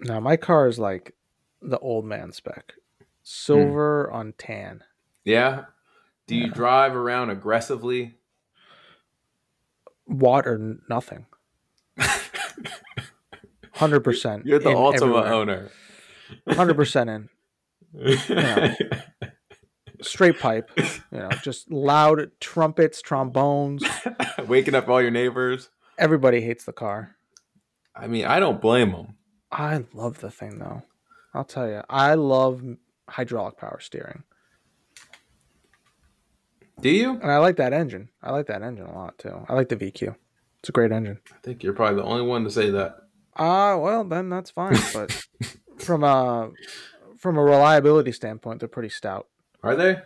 [0.00, 1.14] now my car is like
[1.62, 2.74] the old man spec,
[3.22, 4.82] silver on tan.
[5.24, 5.64] Yeah.
[6.26, 6.52] Do you Yeah.
[6.54, 8.16] drive around aggressively?
[10.06, 11.26] Water, n- nothing.
[13.72, 14.46] Hundred percent.
[14.46, 15.70] You're the Altima owner.
[16.48, 17.28] Hundred percent in.
[20.02, 23.82] straight pipe, you know, just loud trumpets, trombones.
[24.46, 25.70] Waking up all your neighbors.
[25.98, 27.16] Everybody hates the car.
[27.94, 29.14] I mean, I don't blame them.
[29.50, 30.82] I love the thing though.
[31.32, 32.62] I'll tell you, I love
[33.08, 34.24] hydraulic power steering,
[36.80, 37.10] Do you?
[37.20, 38.10] and I like that engine.
[38.22, 39.44] I like that engine a lot too.
[39.48, 40.16] I like the VQ.
[40.60, 41.20] It's a great engine.
[41.32, 42.96] I think you're probably the only one to say that.
[43.36, 44.76] Ah, well then that's fine.
[44.92, 45.26] But
[45.78, 46.50] from a
[47.18, 49.26] from a reliability standpoint, they're pretty stout.
[49.62, 49.96] Are they?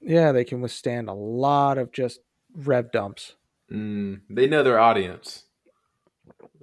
[0.00, 2.20] Yeah, they can withstand a lot of just
[2.54, 3.34] rev dumps.
[3.72, 5.44] Mm, they know their audience.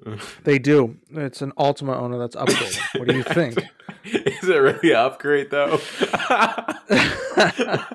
[0.43, 0.97] They do.
[1.11, 2.99] It's an Altima owner that's upgrading.
[2.99, 3.57] what do you think?
[4.05, 5.79] Is it really an upgrade though?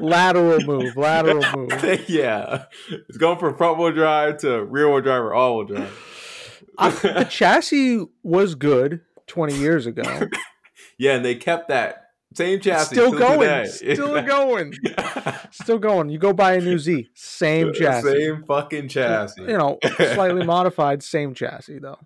[0.00, 2.08] lateral move, lateral move.
[2.08, 2.64] yeah,
[3.08, 6.64] it's going from front wheel drive to rear wheel drive or all wheel drive.
[6.78, 10.02] I, the chassis was good 20 years ago.
[10.98, 12.96] yeah, and they kept that same chassis.
[12.96, 13.94] Still going, today.
[13.94, 14.74] still going,
[15.50, 16.08] still going.
[16.10, 18.10] You go buy a new Z, same chassis.
[18.10, 19.42] Same fucking chassis.
[19.42, 21.98] You know, slightly modified, same chassis though.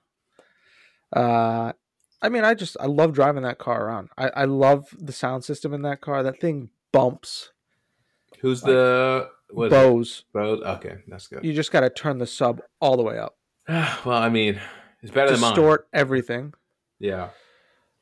[1.14, 1.72] Uh,
[2.20, 4.10] I mean, I just I love driving that car around.
[4.18, 6.22] I, I love the sound system in that car.
[6.22, 7.52] That thing bumps.
[8.40, 9.70] Who's the what?
[9.70, 10.24] Bose.
[10.34, 10.62] Bose?
[10.62, 11.42] Okay, that's good.
[11.42, 13.36] You just got to turn the sub all the way up.
[13.68, 14.60] well, I mean,
[15.02, 15.50] it's better than mine.
[15.52, 16.54] Distort everything.
[17.04, 17.28] Yeah.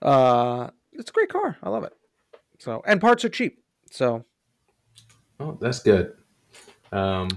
[0.00, 1.56] Uh, it's a great car.
[1.60, 1.92] I love it.
[2.60, 3.58] So, and parts are cheap.
[3.90, 4.24] So,
[5.40, 6.12] Oh, that's good.
[6.92, 7.28] Um,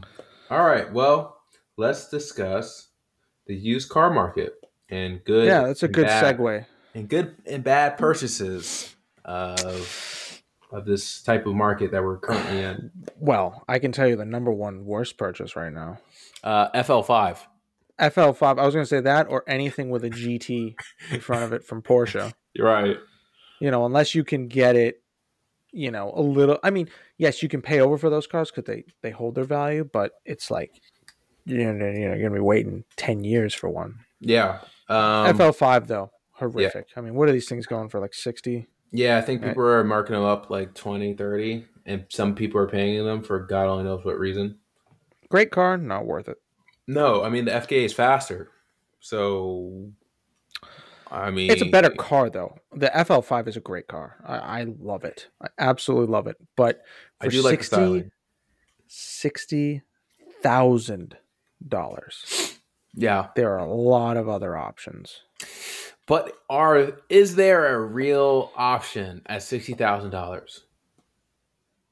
[0.52, 0.92] all right.
[0.94, 1.40] Well,
[1.76, 2.90] let's discuss
[3.48, 4.54] the used car market
[4.90, 5.48] and good.
[5.48, 6.66] yeah, that's a good bad, segue.
[6.94, 12.92] And good and bad purchases of of this type of market that we're currently in.
[13.18, 15.98] Well, I can tell you the number one worst purchase right now.
[16.44, 17.40] Uh, FL5.
[18.00, 18.60] FL5.
[18.60, 20.76] I was going to say that or anything with a GT
[21.12, 22.34] in front of it from Porsche.
[22.54, 22.98] You're right.
[23.60, 25.02] You know, unless you can get it,
[25.72, 26.58] you know, a little.
[26.64, 29.44] I mean, yes, you can pay over for those cars because they they hold their
[29.46, 30.72] value, but it's like
[31.46, 33.96] you know, you you're going to be waiting ten years for one.
[34.20, 34.60] Yeah.
[34.90, 36.88] Um, FL5 though, horrific.
[36.96, 38.00] I mean, what are these things going for?
[38.00, 38.68] Like sixty?
[38.92, 39.50] Yeah, I think Right.
[39.50, 43.40] people are marking them up like 20, 30, and some people are paying them for
[43.40, 44.60] God only knows what reason.
[45.30, 46.38] Great car, not worth it.
[46.88, 48.52] No, I mean the FK is faster.
[49.00, 49.90] So
[51.12, 52.58] I mean It's a better car though.
[52.74, 54.18] The FL5 is a great car.
[54.26, 55.28] I, I love it.
[55.42, 56.38] I absolutely love it.
[56.56, 56.82] But
[57.22, 58.12] I for do like the 60 styling.
[58.88, 59.82] sixty
[60.42, 61.18] thousand
[61.68, 62.58] dollars.
[62.94, 63.28] Yeah.
[63.36, 65.22] There are a lot of other options.
[66.08, 70.64] But are is there a real option at sixty thousand dollars?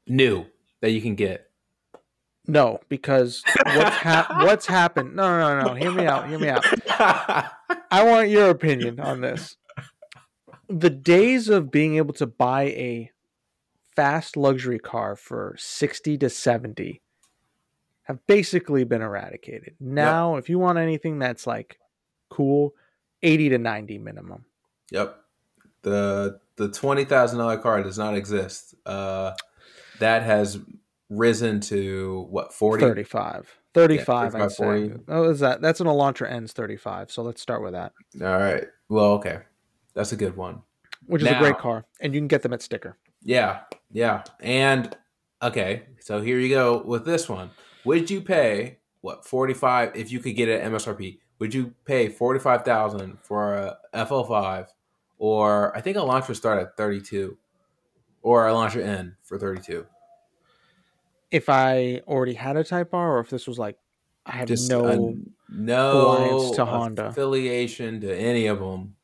[0.08, 0.46] New
[0.82, 1.50] that you can get.
[2.46, 5.16] No, because what's hap- what's happened?
[5.16, 5.74] No, no, no, no.
[5.76, 6.28] Hear me out.
[6.28, 6.66] Hear me out.
[7.90, 9.56] I want your opinion on this.
[10.68, 13.12] The days of being able to buy a
[13.96, 17.02] fast luxury car for 60 to 70
[18.04, 19.76] have basically been eradicated.
[19.80, 21.80] Now, if you want anything that's like
[22.30, 22.74] cool,
[23.22, 24.46] 80 to 90 minimum.
[24.92, 25.20] Yep.
[25.84, 28.76] The the twenty thousand dollar car does not exist.
[28.86, 29.34] Uh
[30.00, 30.60] that has
[31.17, 32.84] risen to what 40?
[32.84, 33.60] 35.
[33.73, 34.63] 35, 35, I'd say.
[34.89, 34.93] 40.
[35.08, 35.62] Oh, is that?
[35.62, 37.12] That's an Elantra Ns 35.
[37.12, 38.65] So let's start with that, All right.
[38.89, 39.39] Well, okay.
[39.95, 40.62] That's a good one.
[41.08, 41.86] which is a great car.
[41.99, 42.97] And you can get them at sticker.
[43.23, 44.23] Yeah, yeah.
[44.39, 44.95] And
[45.41, 47.49] okay, so here you go with this one.
[47.86, 51.19] Would you pay what forty five if you could get it MSRP?
[51.39, 54.67] Would you pay forty five thousand for a FL five,
[55.17, 57.38] or I think Elantra start at thirty two,
[58.21, 59.86] or Elantra N for thirty two?
[61.34, 63.78] If I already had a Type R or if this was like,
[64.26, 64.86] I had Just no.
[64.86, 65.15] a-
[65.50, 67.08] no alliance to Honda.
[67.08, 68.96] affiliation to any of them,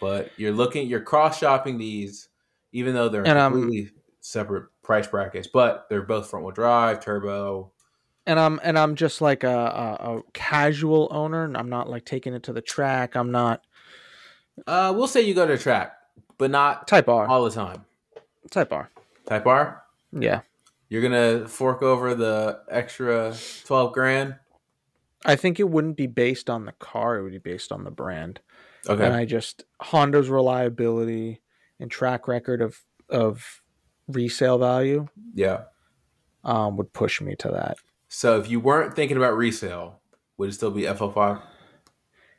[0.00, 2.28] but you're looking, you're cross shopping these,
[2.72, 7.00] even though they're And, um, completely separate price brackets, but they're both front wheel drive,
[7.00, 7.70] turbo.
[8.26, 11.44] and I'm and I'm just like a, a, a casual owner.
[11.44, 13.14] and I'm not like taking it to the track.
[13.16, 13.62] I'm not
[14.66, 15.96] Uh, we'll say you go to the track,
[16.38, 17.26] but not Type R.
[17.26, 17.84] all the time.
[18.50, 18.90] Type R.
[19.26, 20.40] Type R, Yeah,
[20.88, 24.36] you're gonna fork over the extra twelve grand.
[25.24, 27.16] I think it wouldn't be based on the car.
[27.16, 28.40] It would be based on the brand.
[28.86, 31.40] Okay, And I just Honda's reliability
[31.80, 33.62] and track record of of
[34.08, 35.62] resale value yeah.
[36.42, 37.78] um, would push me to that.
[38.08, 40.00] So if you weren't thinking about resale,
[40.36, 41.40] would it still be FL5?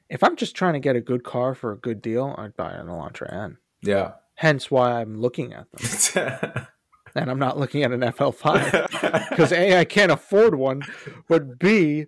[0.10, 2.72] If I'm just trying to get a good car for a good deal, I'd buy
[2.72, 3.58] an Elantra N.
[3.82, 4.14] Yeah.
[4.36, 6.68] Hence why I'm looking at them,
[7.16, 10.84] and I'm not looking at an FL5 because a I can't afford one,
[11.28, 12.06] but b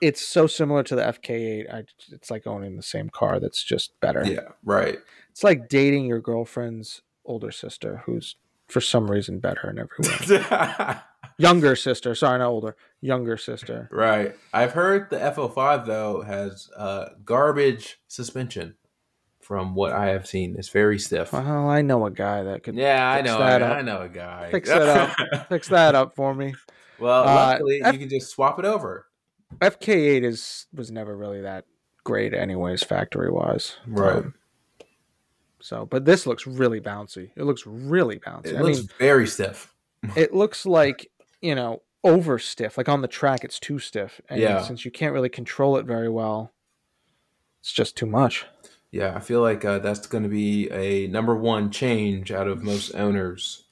[0.00, 1.72] it's so similar to the FK8.
[1.72, 4.24] I, it's like owning the same car that's just better.
[4.26, 4.98] yeah, right.
[5.30, 8.36] It's like dating your girlfriend's older sister, who's
[8.68, 10.96] for some reason better in every way.
[11.38, 12.76] Younger sister, sorry, not older.
[13.00, 13.88] Younger sister.
[13.92, 14.34] right.
[14.52, 18.74] I've heard the FL5 though has uh, garbage suspension.
[19.50, 21.32] From what I have seen, it's very stiff.
[21.32, 23.36] Well, I know a guy that could Yeah, I know.
[23.40, 23.78] that I.
[23.78, 24.48] I know a guy.
[24.52, 24.88] Fix that
[25.28, 25.48] up.
[25.48, 26.54] fix that up for me.
[27.00, 29.06] well, Uh, F- you can just swap it over.
[29.60, 31.64] FK8 is was never really that
[32.04, 33.76] great, anyways, factory wise.
[33.88, 34.22] Right.
[35.60, 37.30] so, but this looks really bouncy.
[37.34, 38.52] It looks really bouncy.
[38.52, 39.74] It I looks mean, very stiff.
[40.14, 41.10] it looks like
[41.42, 42.78] you know over stiff.
[42.78, 44.20] Like on the track, it's too stiff.
[44.28, 44.62] And Yeah.
[44.62, 46.52] since you can't really control it very well,
[47.60, 48.46] it's just too much.
[48.92, 52.62] Yeah, I feel like uh, that's going to be a number one change out of
[52.62, 53.64] most owners.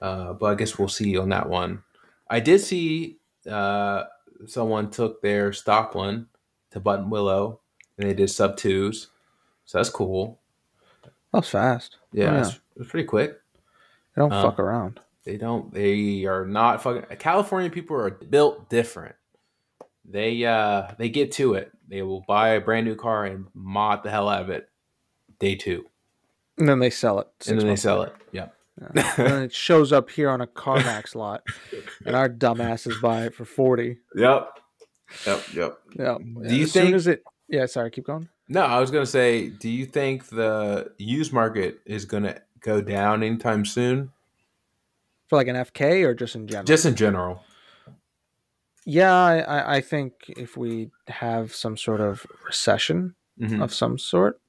[0.00, 1.82] Uh, but I guess we'll see on that one.
[2.28, 4.04] I did see uh,
[4.46, 6.26] someone took their stock one
[6.72, 7.58] to Buttonwillow
[7.96, 9.08] and they did sub twos.
[9.64, 10.38] So that's cool.
[11.02, 11.96] That was fast.
[12.12, 13.40] Yeah, Oh, It's, it was pretty quick.
[14.14, 15.00] They don't Uh, fuck around.
[15.24, 15.72] They don't.
[15.72, 17.16] They are not fucking.
[17.18, 19.14] California people are built different.
[20.08, 21.72] They uh they get to it.
[21.88, 24.68] They will buy a brand new car and mod the hell out of it.
[25.38, 25.86] Day two,
[26.58, 27.28] And then they sell it.
[27.48, 28.12] and then they sell later.
[28.12, 28.22] it.
[28.32, 28.48] Yeah.
[28.80, 29.12] Yeah.
[29.18, 31.42] and then it shows up here on a CarMax lot,
[32.04, 33.98] and our dumbasses buy it for forty.
[34.14, 34.48] Yep.
[35.26, 35.42] Yep.
[35.54, 35.78] Yep.
[35.98, 36.18] Yeah.
[36.48, 37.24] Do you as soon think- as it?
[37.48, 37.66] Yeah.
[37.66, 37.90] Sorry.
[37.90, 38.28] Keep going.
[38.48, 43.22] No, I was gonna say, do you think the used market is gonna go down
[43.22, 44.10] anytime soon?
[45.28, 46.64] For like an FK or just in general?
[46.64, 47.42] Just in general.
[48.86, 53.62] Yeah, I, I- think if we have some sort of recession Mhm.
[53.62, 54.40] of some sort,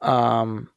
[0.00, 0.70] um,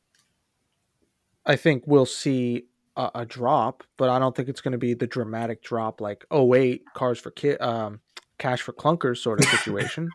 [1.46, 2.66] I think we'll see
[2.96, 6.26] a, a drop, but I don't think it's going to be the dramatic drop like
[6.32, 8.00] 08 cars for kid, um,
[8.38, 10.10] cash for clunkers sort of situation.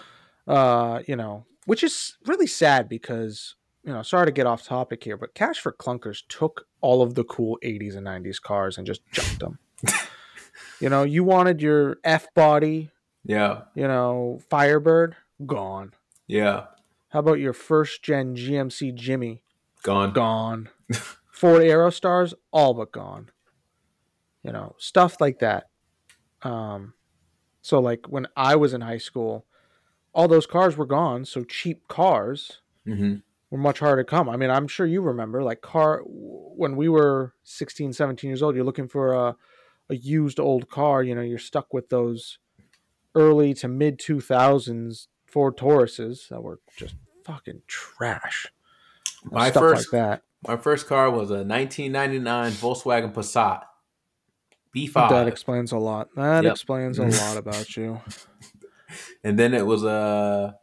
[0.46, 5.02] uh, you know, which is really sad because you know, sorry to get off topic
[5.02, 8.86] here, but Cash for Clunkers took all of the cool 80s and 90s cars and
[8.86, 9.58] just junked them.
[10.80, 12.90] you know, you wanted your F body,
[13.24, 13.62] Yeah.
[13.74, 15.16] you know, Firebird,
[15.46, 15.92] gone.
[16.26, 16.66] Yeah.
[17.10, 19.42] How about your first gen GMC Jimmy?
[19.82, 20.12] Gone.
[20.12, 20.68] Gone.
[21.32, 23.30] Ford Aerostars, all but gone.
[24.42, 25.66] You know, stuff like that.
[26.42, 26.94] Um,
[27.62, 29.46] so like when I was in high school,
[30.14, 31.24] all those cars were gone.
[31.24, 33.16] So cheap cars hmm
[33.50, 34.28] were much harder to come.
[34.28, 38.54] I mean, I'm sure you remember like car when we were 16, 17 years old,
[38.54, 39.36] you're looking for a,
[39.90, 42.38] a used old car, you know, you're stuck with those
[43.14, 48.46] early to mid 2000s Ford Tauruses that were just fucking trash.
[49.24, 50.22] My Stuff first- like that.
[50.48, 53.62] My first car was a 1999 Volkswagen Passat
[54.74, 56.08] B5, That explains a lot.
[56.16, 56.52] That Yep.
[56.52, 58.00] explains a lot about you.
[59.24, 60.56] and then it was a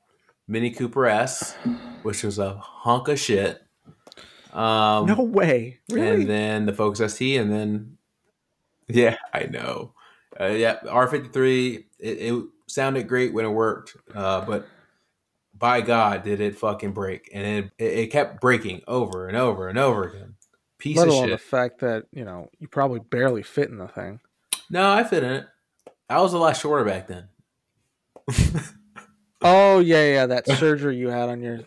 [0.48, 1.54] Mini Cooper S,
[2.04, 3.62] which was a hunk of shit.
[4.54, 5.80] Um, no way.
[5.92, 6.22] Really?
[6.22, 7.97] and then the Focus ST, and then
[8.88, 9.94] yeah, I know.
[10.40, 11.86] Uh, yeah, R53.
[12.00, 14.68] It, it sounded great when it worked, uh, but
[15.54, 17.30] by God, did it fucking break?
[17.34, 20.36] And it, it, it kept breaking over and over and over again.
[20.78, 21.30] Piece Let of shit.
[21.32, 24.20] the fact that, you know, you probably barely fit in the thing.
[24.70, 25.48] no, I fit in it.
[26.10, 27.30] I was a lot shorter back then.
[29.42, 30.26] Oh, yeah, yeah.
[30.26, 31.60] That surgery you had on your.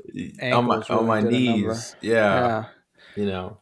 [0.43, 1.97] on my Ankles on my did a knees.
[2.01, 2.65] Yeah, yeah.
[3.15, 3.59] you know.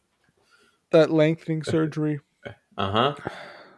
[0.91, 2.19] That lengthening surgery.
[2.77, 3.15] Uh huh.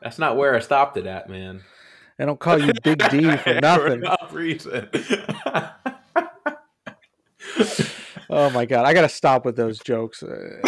[0.02, 1.62] That's not where I stopped it at, man.
[2.18, 4.02] They don't call you Big D for nothing.
[4.02, 4.90] no reason.
[8.34, 10.24] Oh my god, I gotta stop with those jokes.
[10.24, 10.62] Uh,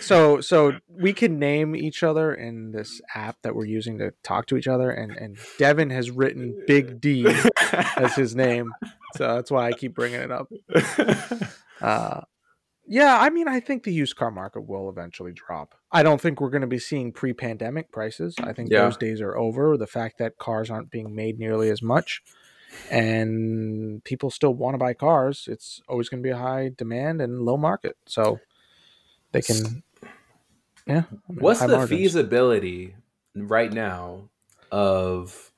[0.00, 4.44] so, so we can name each other in this app that we're using to talk
[4.48, 7.26] to each other, and and Devin has written Big D
[7.96, 8.70] as his name,
[9.16, 10.52] so that's why I keep bringing it up.
[11.80, 12.20] Uh,
[12.92, 15.74] yeah, I mean, I think the used car market will eventually drop.
[15.90, 18.36] I don't think we're going to be seeing pre-pandemic prices.
[18.38, 18.82] I think Yeah.
[18.82, 19.78] those days are over.
[19.78, 22.22] The fact that cars aren't being made nearly as much,
[22.90, 27.22] and people still want to buy cars, it's always going to be a high demand
[27.22, 27.96] and low market.
[28.06, 28.40] So
[29.32, 29.82] they can,
[30.86, 31.04] yeah.
[31.08, 31.98] I mean, What's the margins.
[31.98, 32.94] feasibility
[33.34, 34.28] right now
[34.70, 35.50] of,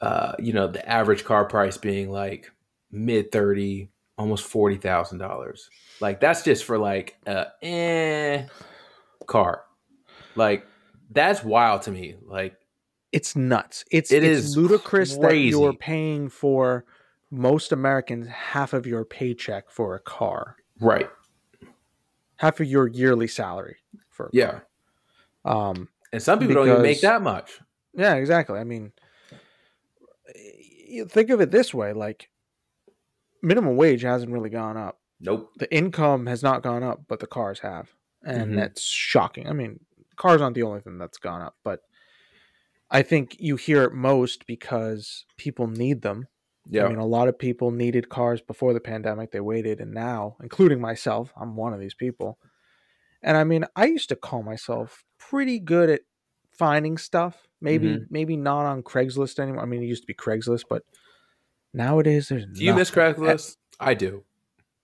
[0.00, 2.50] uh, you know, the average car price being like
[2.90, 5.70] mid thirty, almost forty thousand dollars?
[6.00, 8.46] Like that's just for like a eh
[9.26, 9.62] car.
[10.36, 10.66] Like
[11.10, 12.16] that's wild to me.
[12.26, 12.56] Like
[13.12, 13.84] It's nuts.
[13.90, 16.84] It's It it's is ludicrous that you're paying for
[17.30, 20.56] most Americans half of your paycheck for a car.
[20.80, 21.08] right,
[22.36, 23.76] half of your yearly salary
[24.08, 24.60] for a yeah.
[25.44, 25.70] car.
[25.70, 27.60] Um, And some people don't even make that much.
[27.94, 28.58] yeah, exactly.
[28.58, 28.92] I mean,
[31.08, 32.30] think of it this way: like
[33.42, 34.98] minimum wage hasn't really gone up.
[35.20, 35.50] Nope.
[35.58, 37.90] The income has not gone up, but the cars have,
[38.24, 38.56] and Mhm.
[38.56, 39.48] that's shocking.
[39.48, 39.80] I mean,
[40.16, 41.80] cars aren't the only thing that's gone up, but
[42.90, 46.28] I think you hear it most because people need them.
[46.66, 46.84] Yeah.
[46.86, 49.30] I mean, a lot of people needed cars before the pandemic.
[49.32, 52.38] They waited, and now, including myself, I'm one of these people.
[53.22, 56.02] And I mean, I used to call myself pretty good at
[56.52, 57.46] finding stuff.
[57.60, 58.04] Maybe, Mm-hmm.
[58.10, 59.62] maybe not on Craigslist anymore.
[59.62, 60.84] I mean, it used to be Craigslist, but
[61.72, 62.46] nowadays there's.
[62.46, 62.90] Do you miss.
[62.90, 63.56] Craigslist?
[63.80, 64.24] I do.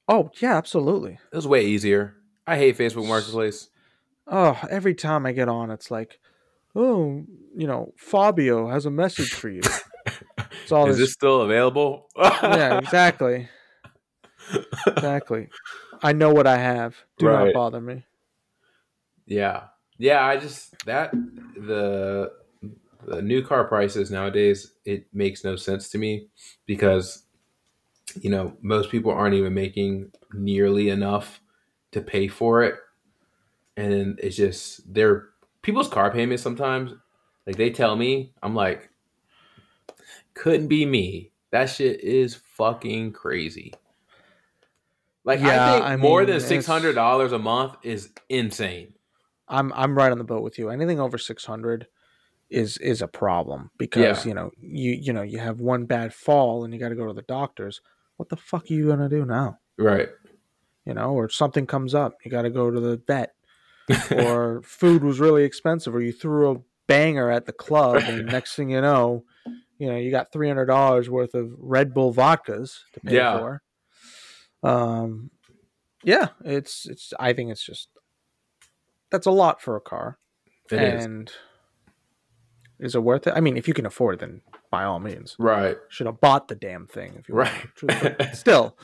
[0.08, 1.18] Oh yeah, absolutely.
[1.32, 2.14] It was way easier.
[2.46, 3.68] I hate Facebook Marketplace.
[4.26, 6.18] Oh, every time I get on, it's like,
[6.74, 7.24] oh,
[7.56, 9.60] you know, Fabio has a message for you.
[10.62, 12.08] It's all Is this this still available?
[12.16, 13.48] yeah, exactly.
[14.86, 15.48] exactly.
[16.02, 16.96] I know what I have.
[17.18, 17.46] Do Right.
[17.46, 18.04] not bother me.
[19.26, 19.64] Yeah.
[19.98, 22.32] Yeah, I just that the
[23.06, 26.28] the new car prices nowadays it makes no sense to me
[26.66, 27.24] because
[28.20, 31.40] you know, most people aren't even making nearly enough
[31.92, 32.76] to pay for it.
[33.76, 35.28] And it's just they're
[35.62, 36.92] people's car payments sometimes
[37.46, 38.90] like they tell me, I'm like
[40.34, 41.30] couldn't be me.
[41.50, 43.72] That shit is fucking crazy.
[45.24, 48.94] Like Yeah, I think I more mean, than six hundred dollars a month is insane.
[49.48, 50.70] I'm I'm right on the boat with you.
[50.70, 51.86] Anything over 600
[52.54, 54.28] is is a problem because Yeah.
[54.28, 57.06] you know you you know you have one bad fall and you got to go
[57.06, 57.80] to the doctors.
[58.16, 59.58] What the fuck are you gonna do now?
[59.78, 60.08] Right.
[60.86, 63.34] You know, or something comes up, you got to go to the vet,
[64.10, 68.54] or food was really expensive, or you threw a banger at the club, and next
[68.54, 69.24] thing you know,
[69.78, 73.38] you know you got three hundred dollars worth of Red Bull vodkas to pay Yeah.
[73.38, 73.62] for.
[74.62, 75.30] Um,
[76.02, 77.12] yeah, it's it's.
[77.18, 77.88] I think it's just
[79.10, 80.18] that's a lot for a car.
[80.70, 81.04] It is.
[81.04, 81.34] and is
[82.94, 83.34] it worth it?
[83.36, 85.76] I mean, if you can afford it, then by all means, Right.
[85.88, 87.48] should have bought the damn thing if you want.
[87.50, 87.74] Right.
[87.76, 88.76] truth, Still,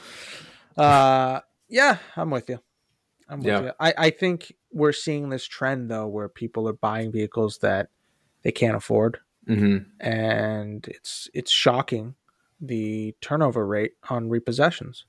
[0.77, 2.61] uh, yeah, I'm with you.
[3.29, 3.63] I'm with Yeah.
[3.63, 3.73] you.
[3.81, 7.89] I, I think we're seeing this trend though, where people are buying vehicles that
[8.43, 12.15] they can't afford, hmm and it's it's shocking
[12.61, 15.05] the turnover rate on repossessions.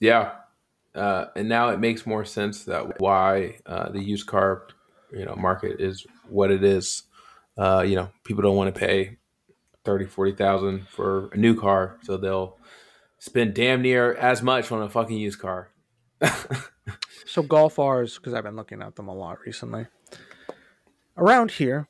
[0.00, 0.32] Yeah.
[0.94, 4.66] Uh, and now it makes more sense that why uh, the used car,
[5.12, 7.04] you know, market is what it is.
[7.60, 9.18] Uh, you know, people don't want to pay
[9.84, 12.56] 30, 40,000 for a new car, so they'll
[13.18, 15.68] spend damn near as much on a fucking used car.
[17.26, 19.86] So Golf R's, because I've been looking at them a lot recently.
[21.16, 21.86] Around here,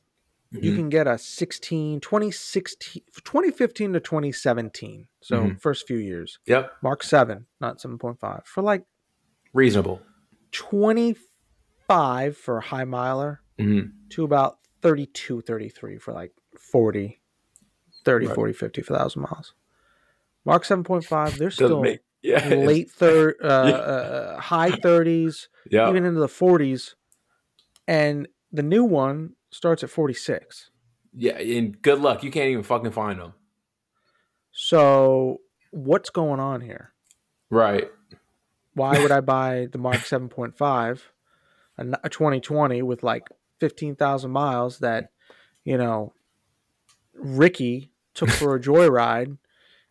[0.51, 0.75] you Mhm.
[0.75, 5.09] can get a 16, 2016, 2015 to 2017.
[5.23, 5.61] So Mhm.
[5.61, 6.39] first few years.
[6.47, 6.73] Yep.
[6.83, 8.47] Mark 7, not 7.5.
[8.47, 8.85] For like
[9.55, 10.03] Reasonable.
[10.53, 17.21] 25 for a high miler hmm to about 32, 33 for like 40,
[18.05, 18.35] 30, Right.
[18.35, 19.55] 40, 50 for 1,000 miles.
[20.45, 22.47] Mark 7.5, they're still make yeah.
[22.49, 23.75] late third, uh, Yeah.
[23.77, 25.49] uh, high 30s.
[25.71, 25.89] Yeah.
[25.91, 26.95] even into the 40s
[27.87, 30.71] and the new one starts at 46
[31.13, 31.39] yeah.
[31.39, 32.23] And good luck.
[32.23, 33.35] You can't even fucking find them.
[34.53, 36.93] so what's going on here
[37.51, 37.89] Right.
[38.75, 41.01] why would i buy the mark 7.5
[41.79, 43.29] a n- a 2020 with like
[43.61, 45.11] 15000 miles that
[45.65, 46.13] you know
[47.15, 49.37] ricky took for a joyride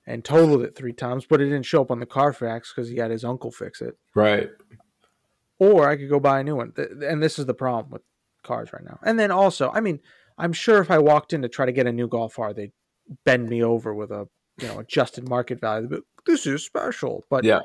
[0.08, 2.98] and totaled it three times but it didn't show up on the carfax because he
[2.98, 4.50] had his uncle fix it Right.
[5.60, 6.74] or I could go buy a new one.
[6.78, 8.02] And this is the problem with
[8.44, 8.98] cars right now.
[9.04, 10.00] And then also, I mean,
[10.38, 12.72] I'm sure if I walked in to try to get a new Golf R, they'd
[13.26, 14.28] bend me over with a
[14.62, 15.88] you know adjusted market value.
[15.90, 17.26] But this is special.
[17.30, 17.60] But Yeah.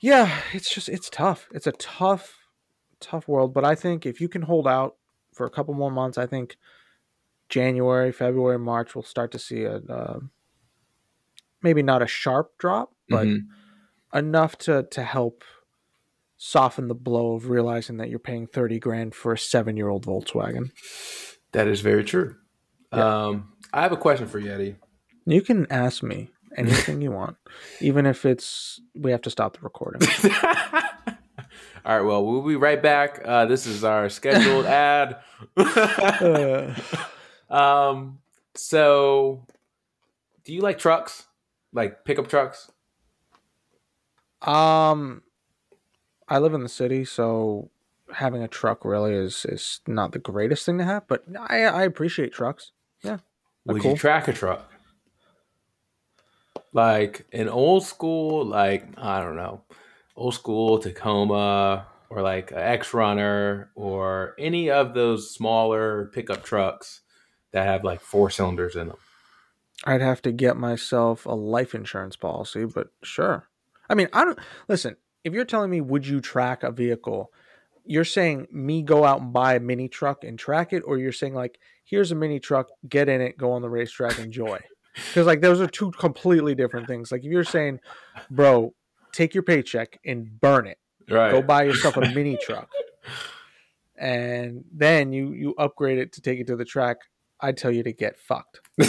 [0.00, 1.48] yeah, it's just it's tough.
[1.52, 2.41] It's a tough,
[3.02, 3.52] tough world.
[3.52, 4.96] But I think if you can hold out
[5.34, 6.56] for a couple more months, I think
[7.48, 10.20] January, February, March, we'll start to see a uh,
[11.62, 13.40] maybe not a sharp drop, but Mhm.
[14.14, 15.44] enough to to help
[16.36, 20.04] soften the blow of realizing that you're paying 30 grand for a seven year old
[20.06, 20.70] Volkswagen.
[21.52, 22.34] that is very true.
[22.92, 23.24] Yeah.
[23.26, 24.76] Um, I have a question for Yeti.
[25.24, 27.36] You can ask me anything you want,
[27.80, 30.02] even if it's we have to stop the recording.
[31.84, 33.20] All right, well, we'll be right back.
[33.24, 35.18] Uh, this is our scheduled ad.
[35.56, 36.74] Uh,
[37.50, 38.18] um,
[38.54, 39.44] so,
[40.44, 41.26] do you like trucks?
[41.72, 42.70] Like pickup trucks?
[44.42, 45.22] um,
[46.28, 47.70] I live in the city, so
[48.14, 51.06] having a truck really is is not the greatest thing to have.
[51.08, 52.72] But I I appreciate trucks.
[53.02, 53.18] Yeah,
[53.66, 53.92] Would cool.
[53.92, 54.70] you track a truck?
[56.72, 59.62] Like an old school, like, I don't know,
[60.16, 67.00] old school Tacoma or like X Runner or any of those smaller pickup trucks
[67.52, 68.96] that have like four cylinders in them.
[69.84, 73.48] I'd have to get myself a life insurance policy, but sure.
[73.88, 74.38] I mean, I don't
[74.68, 74.96] listen.
[75.24, 77.32] If you're telling me, would you track a vehicle?
[77.84, 81.12] You're saying me go out and buy a mini truck and track it, or you're
[81.12, 84.60] saying like, here's a mini truck, get in it, go on the racetrack, enjoy.
[84.94, 87.10] Because like those are two completely different things.
[87.10, 87.80] Like if you're saying,
[88.30, 88.74] bro,
[89.12, 91.30] take your paycheck and burn it, Right.
[91.30, 92.68] go buy yourself a mini truck,
[93.96, 96.98] and then you you upgrade it to take it to the track.
[97.40, 98.60] I'd tell you to get fucked.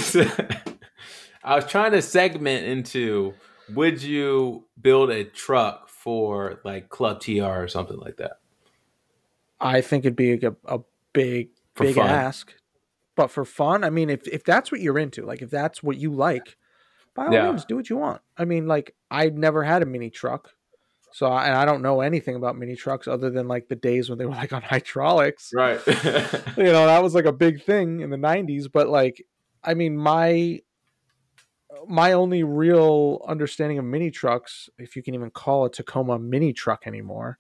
[1.44, 3.34] I was trying to segment into
[3.74, 8.34] would you build a truck for like Club TR or something like that?
[9.60, 10.80] I think it'd be a, a
[11.14, 12.10] big, For big fun.
[12.10, 12.54] ask.
[13.16, 15.98] But for fun, I mean, if if that's what you're into, like if that's what
[15.98, 16.58] you like,
[17.16, 17.48] by all Yeah.
[17.48, 18.22] means, do what you want.
[18.38, 20.54] I mean, like I never had a mini truck,
[21.12, 24.10] so I, and I don't know anything about mini trucks other than like the days
[24.10, 25.52] when they were like on hydraulics.
[25.56, 25.80] Right.
[26.58, 28.72] You know, that was like a big thing in the '90s.
[28.72, 29.26] But like,
[29.64, 30.60] I mean, my
[31.88, 36.54] my only real understanding of mini trucks, if you can even call a Tacoma mini
[36.54, 37.38] truck anymore,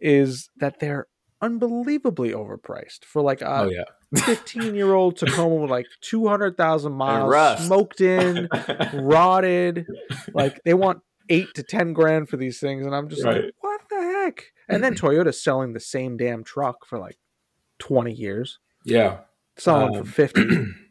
[0.00, 1.06] is that they're
[1.40, 3.84] unbelievably overpriced for like a oh yeah.
[4.24, 8.48] 15 year old Tacoma with like 200,000 miles smoked in,
[8.94, 9.86] rotted.
[10.34, 12.86] Like they want eight to 10 grand for these things.
[12.86, 14.44] And I'm just like, what the heck?
[14.68, 17.18] And then Toyota's selling the same damn truck for like
[17.80, 19.18] 20 years, yeah.
[19.56, 20.66] selling Um, for 50.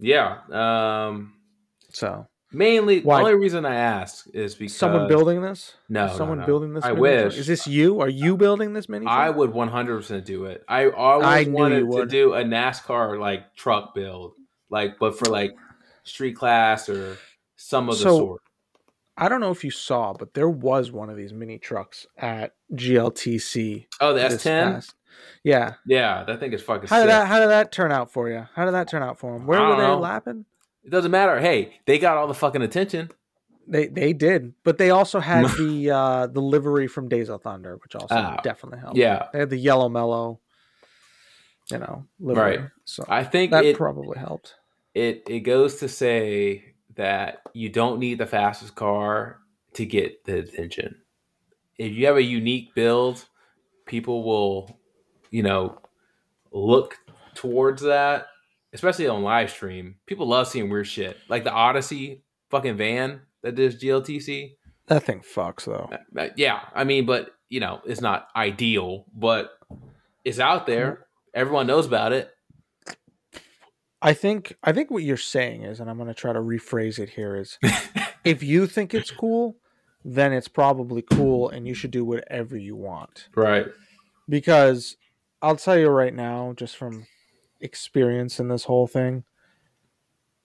[0.00, 0.38] Yeah.
[0.50, 1.34] Um
[1.90, 3.18] So mainly Why?
[3.18, 5.74] the only reason I ask is because someone building this?
[5.88, 6.46] No, Is someone no.
[6.46, 6.84] building this?
[6.84, 7.00] I truck?
[7.00, 7.36] wish.
[7.36, 8.00] Is this you?
[8.00, 9.06] Are you building this mini?
[9.06, 10.64] I would 100% do it.
[10.68, 14.32] I always I wanted to do a NASCAR like truck build,
[14.70, 15.52] like but for like
[16.04, 17.18] street class or
[17.56, 18.40] some of the So- sort.
[19.16, 22.52] I don't know if you saw, but there was one of these mini trucks at
[22.74, 23.86] GLTC.
[24.00, 24.92] Oh, the S10.
[25.44, 25.74] Yeah.
[25.86, 26.88] Yeah, that thing is fucking.
[26.88, 28.46] How did that how did that turn out for you?
[28.54, 29.46] How did that turn out for them?
[29.46, 29.98] Where were don't they know.
[30.00, 30.44] lapping?
[30.84, 31.40] It doesn't matter.
[31.40, 33.10] Hey, they got all the fucking attention.
[33.66, 37.78] They they did, but they also had the uh the livery from Days of Thunder,
[37.82, 38.98] which also Ah, definitely helped.
[38.98, 40.40] Yeah, They had the yellow mellow,
[41.70, 42.58] you know, livery.
[42.58, 42.68] Right.
[42.84, 44.54] So I think that it, probably helped.
[44.94, 49.38] it it goes to say that you don't need the fastest car
[49.72, 50.96] to get the attention.
[51.78, 53.24] If you have a unique build,
[53.86, 54.78] people will,
[55.30, 55.80] you know,
[56.52, 56.98] look
[57.34, 58.26] towards that,
[58.74, 59.96] especially on live stream.
[60.06, 64.56] People love seeing weird shit, like the Odyssey fucking van that does GLTC.
[64.88, 65.88] That thing fucks though.
[66.16, 69.52] Uh, yeah, I mean, but you know, it's not ideal, but
[70.24, 71.06] it's out there.
[71.32, 72.30] Everyone knows about it.
[74.02, 76.98] I think I think what you're saying is, and I'm going to try to rephrase
[76.98, 77.58] it here, is
[78.24, 79.56] if you think it's cool,
[80.04, 83.28] then it's probably cool, and you should do whatever you want.
[83.34, 83.66] Right.
[84.28, 84.96] Because
[85.40, 87.06] I'll tell you right now, just from
[87.64, 89.24] experience in this whole thing,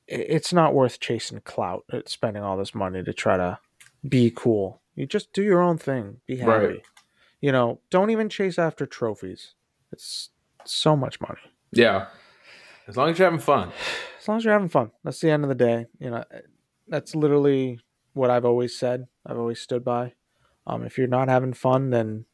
[0.08, 3.60] it's not worth chasing clout, uh, spending all this money to try to
[4.08, 4.82] be cool.
[4.96, 6.66] You just do your own thing, be happy.
[6.66, 6.82] Right.
[7.42, 9.54] You know, don't even chase after trophies.
[9.92, 10.30] It's
[10.66, 11.40] so much money.
[11.72, 12.08] Yeah.
[12.88, 13.72] As long as you're having fun.
[14.20, 16.24] as long as you're having fun that's the end of the day you know
[16.88, 17.80] that's literally
[18.14, 20.14] what i've always said i've always stood by
[20.68, 22.26] um, if you're not having fun then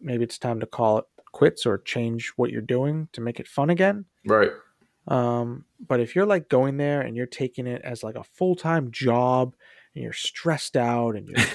[0.00, 3.48] maybe it's time to call it quits or change what you're doing to make it
[3.48, 4.50] fun again Right.
[5.08, 8.90] um, but if you're like going there and you're taking it as like a full-time
[8.90, 9.54] job
[9.94, 11.46] and you're stressed out and you're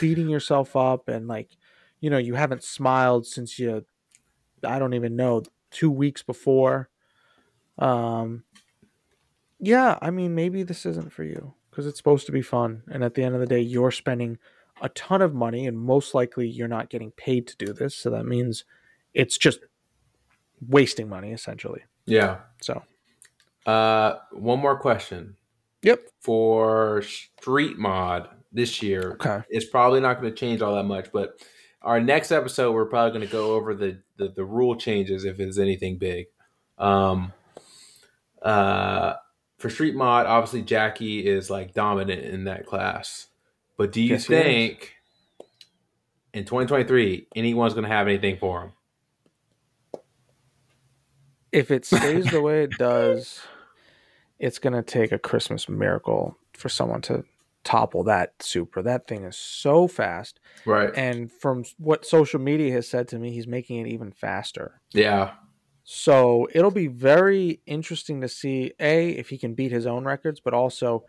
[0.00, 1.50] beating yourself up and like
[2.00, 3.84] you know you haven't smiled since you
[4.64, 6.88] i don't even know two weeks before
[7.78, 8.44] um
[9.58, 13.02] yeah i mean maybe this isn't for you because it's supposed to be fun and
[13.02, 14.38] at the end of the day you're spending
[14.80, 18.10] a ton of money and most likely you're not getting paid to do this so
[18.10, 18.64] that means
[19.14, 19.60] it's just
[20.68, 22.38] wasting money essentially Yeah.
[22.60, 22.82] so
[23.66, 25.36] Uh, one more question
[25.82, 29.12] yep for Street Mod this year.
[29.12, 31.40] okay It's probably not going to change all that much, but
[31.82, 35.40] our next episode we're probably going to go over the, the the rule changes if
[35.40, 36.26] it's anything big.
[36.78, 37.32] Um,
[38.42, 39.14] uh,
[39.58, 43.28] for Street Mod, obviously Jackie is like dominant in that class.
[43.76, 44.26] But do you is.
[44.26, 44.94] think
[46.34, 48.72] in 2023 anyone's going to have anything for him?
[51.52, 53.40] If it stays the way it does,
[54.38, 57.24] it's gonna take a Christmas miracle for someone to
[57.64, 58.82] topple that super.
[58.82, 60.90] That thing is so fast, Right.
[60.96, 64.80] and from what social media has said to me, he's making it even faster.
[64.92, 65.32] Yeah.
[65.84, 70.40] So it'll be very interesting to see a if he can beat his own records,
[70.40, 71.04] but also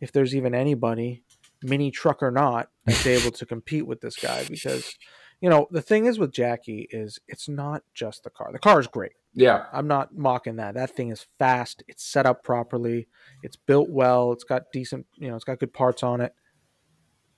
[0.00, 1.24] if there's even anybody,
[1.62, 4.44] mini truck or not, that's able to compete with this guy.
[4.48, 4.94] Because
[5.40, 8.50] you know the thing is with Jackie is it's not just the car.
[8.52, 9.12] The car is great.
[9.34, 9.66] Yeah.
[9.72, 10.74] I'm not mocking that.
[10.74, 11.82] That thing is fast.
[11.86, 13.06] It's set up properly.
[13.42, 14.32] It's built well.
[14.32, 16.34] It's got decent, you know, it's got good parts on it.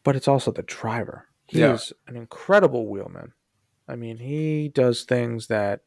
[0.02, 1.26] But it's also the driver.
[1.46, 1.74] He Yeah.
[1.74, 3.32] is an incredible wheelman.
[3.86, 5.80] I mean, he does things that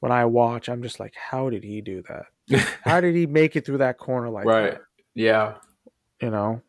[0.00, 2.26] when I watch, I'm just like, how did he do that?
[2.84, 4.72] How did he make it through that corner like Right.
[4.72, 4.82] that?
[5.14, 5.54] Yeah.
[6.20, 6.60] You know?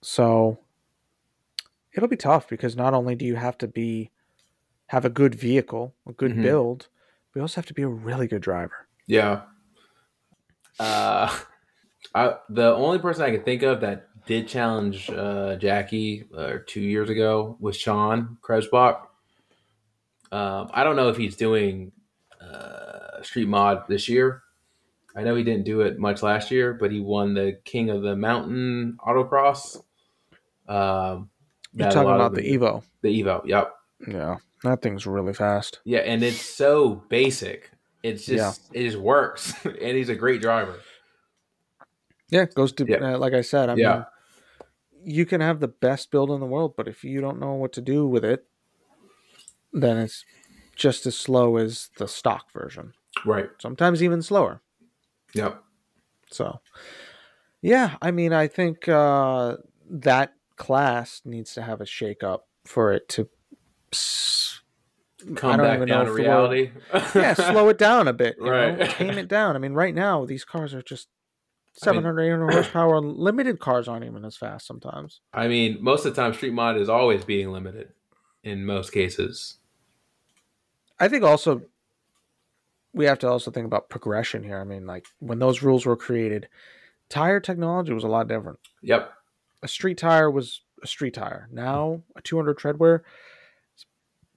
[0.00, 0.58] So
[1.92, 4.10] it'll be tough because not only do you have to be
[4.92, 6.42] have a good vehicle, a good Mhm.
[6.42, 6.88] build,
[7.34, 8.86] We also have to be a really good driver.
[9.06, 9.44] Yeah.
[10.78, 11.34] Uh,
[12.14, 16.82] I, the only person I can think of that did challenge uh, Jackie uh, two
[16.82, 19.00] years ago was Sean Krebsbach.
[20.30, 21.92] Um, I don't know if he's doing
[22.38, 24.42] uh, Street Mod this year.
[25.16, 28.02] I know he didn't do it much last year, but he won the King of
[28.02, 29.76] the Mountain autocross.
[30.68, 31.30] Um,
[31.72, 32.82] You're talking about of the Evo.
[33.00, 33.40] the Evo.
[33.46, 33.72] Yep.
[34.08, 35.80] Yeah, that thing's really fast.
[35.84, 37.70] Yeah, and it's so basic.
[38.02, 40.78] It's just it just works, and he's a great driver.
[42.30, 43.14] Yeah, goes to Yeah.
[43.14, 43.68] uh, like I said.
[43.68, 43.94] I Yeah.
[43.94, 44.06] mean,
[45.04, 47.72] you can have the best build in the world, but if you don't know what
[47.74, 48.46] to do with it,
[49.72, 50.24] then it's
[50.76, 52.94] just as slow as the stock version.
[53.24, 53.50] Right.
[53.60, 54.62] Sometimes even slower.
[55.34, 55.62] Yep.
[56.30, 56.60] So,
[57.60, 59.56] yeah, I mean, I think uh,
[59.90, 63.28] that class needs to have a shake up for it to.
[65.36, 66.70] Come back down to if the word- reality.
[67.14, 68.36] yeah, slow it down a bit.
[68.40, 68.76] You Right.
[68.78, 68.86] know?
[68.88, 69.54] Tame it down.
[69.54, 71.08] I mean, right now, these cars are just
[71.74, 73.00] 700, 800 horsepower.
[73.00, 75.20] Limited cars aren't even as fast sometimes.
[75.32, 77.92] I mean, most of the time, Street Mod is always being limited.
[78.42, 79.58] In most cases.
[80.98, 81.62] I think also
[82.92, 84.58] we have to also think about progression here.
[84.60, 86.48] I mean, like when those rules were created,
[87.08, 88.58] tire technology was a lot different.
[88.82, 89.12] Yep.
[89.62, 91.48] A street tire was a street tire.
[91.52, 93.02] Now a 200 treadwear,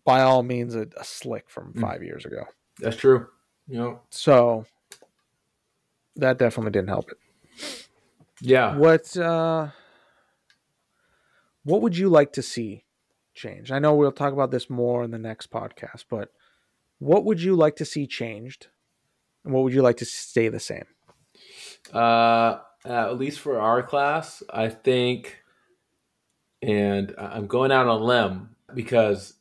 [0.05, 1.81] by all means, a, a slick from Mm.
[1.81, 2.45] five years ago.
[2.79, 3.27] That's true.
[3.67, 3.99] You know.
[4.11, 4.65] So
[6.15, 7.17] that definitely didn't help it.
[8.41, 8.75] Yeah.
[8.77, 9.69] What uh,
[11.63, 12.83] what would you like to see
[13.33, 13.71] change?
[13.71, 16.31] I know we'll talk about this more in the next podcast, but
[16.99, 18.67] what would you like to see changed,
[19.43, 20.85] and what would you like to stay the same?
[21.93, 25.39] Uh, at least for our class, I think,
[26.61, 29.33] and I'm going out on a limb because,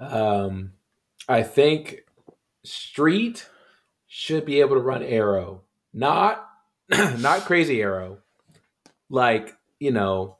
[0.00, 0.72] um,
[1.28, 2.04] I think
[2.64, 3.48] street
[4.06, 6.48] should be able to run aero, not
[7.18, 8.18] not crazy aero,
[9.08, 10.36] like you know,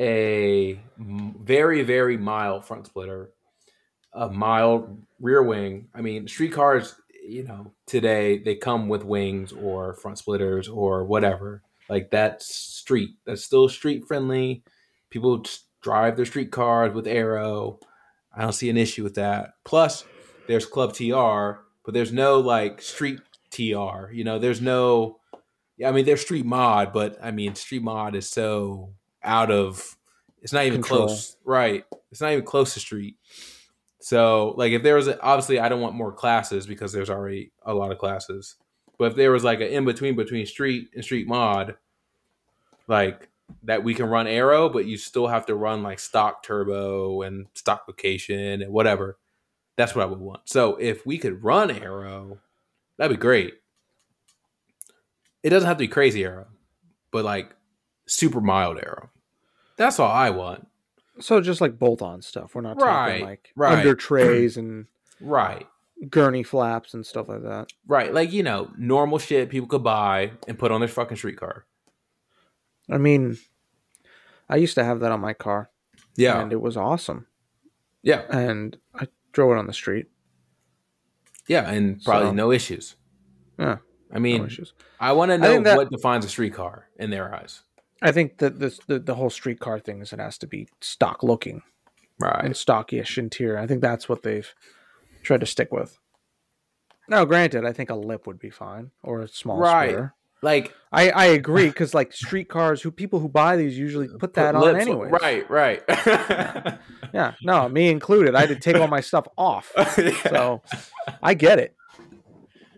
[0.00, 3.30] a very very mild front splitter,
[4.12, 5.88] a mild rear wing.
[5.94, 11.04] I mean, street cars, you know, today they come with wings or front splitters or
[11.04, 11.62] whatever.
[11.88, 13.10] Like that's street.
[13.26, 14.62] That's still street friendly.
[15.10, 15.44] People
[15.82, 17.80] drive their street cars with aero.
[18.32, 19.54] I don't see an issue with that.
[19.64, 20.04] Plus,
[20.46, 23.20] there's Club TR, but there's no like street
[23.50, 24.10] TR.
[24.12, 25.18] You know, there's no.
[25.76, 29.96] Yeah, I mean, there's street mod, but I mean, street mod is so out of.
[30.42, 31.06] It's not even Control.
[31.06, 31.84] close, right?
[32.10, 33.16] It's not even close to street.
[34.00, 37.52] So, like, if there was a, obviously, I don't want more classes because there's already
[37.64, 38.56] a lot of classes.
[38.98, 41.76] But if there was like an in between between street and street mod,
[42.86, 43.28] like
[43.64, 47.46] that we can run aero, but you still have to run like stock turbo and
[47.54, 49.18] stock location and whatever.
[49.76, 50.42] That's what I would want.
[50.46, 52.38] So if we could run aero,
[52.98, 53.54] that'd be great.
[55.42, 56.46] It doesn't have to be crazy aero,
[57.10, 57.54] but like
[58.06, 59.10] super mild aero.
[59.76, 60.66] That's all I want.
[61.20, 62.54] So just like bolt-on stuff.
[62.54, 63.78] We're not Right, talking like right.
[63.78, 64.86] under trays and
[65.20, 65.66] Right.
[66.08, 67.72] gurney flaps and stuff like that.
[67.86, 68.12] Right.
[68.12, 71.64] Like, you know, normal shit people could buy and put on their fucking streetcar.
[72.90, 73.38] I mean,
[74.48, 75.70] I used to have that on my car,
[76.16, 76.40] Yeah.
[76.40, 77.26] and it was awesome.
[78.02, 78.22] yeah.
[78.30, 80.06] And I drove it on the street.
[81.46, 81.68] Yeah.
[81.70, 82.96] And probably So- no issues.
[83.58, 83.78] Yeah,
[84.12, 84.72] I mean, no.
[84.98, 87.62] I want to know that- what defines a streetcar in their eyes.
[88.02, 90.68] I think that this the, the whole street car thing is it has to be
[90.80, 91.62] stock looking
[92.18, 92.42] Right.
[92.44, 93.58] and stockish interior.
[93.58, 94.52] I think that's what they've
[95.22, 95.98] tried to stick with.
[97.08, 100.08] Now, granted, I think a lip would be fine or a small Right.
[100.42, 104.34] Like, I, I agree because like street cars, who people who buy these usually put
[104.34, 105.08] that on anyway.
[105.10, 105.48] Right.
[105.50, 105.82] Right.
[107.12, 108.36] Yeah, no, me included.
[108.36, 110.12] I had to take all my stuff off, Yeah.
[110.30, 110.62] so
[111.20, 111.74] I get it.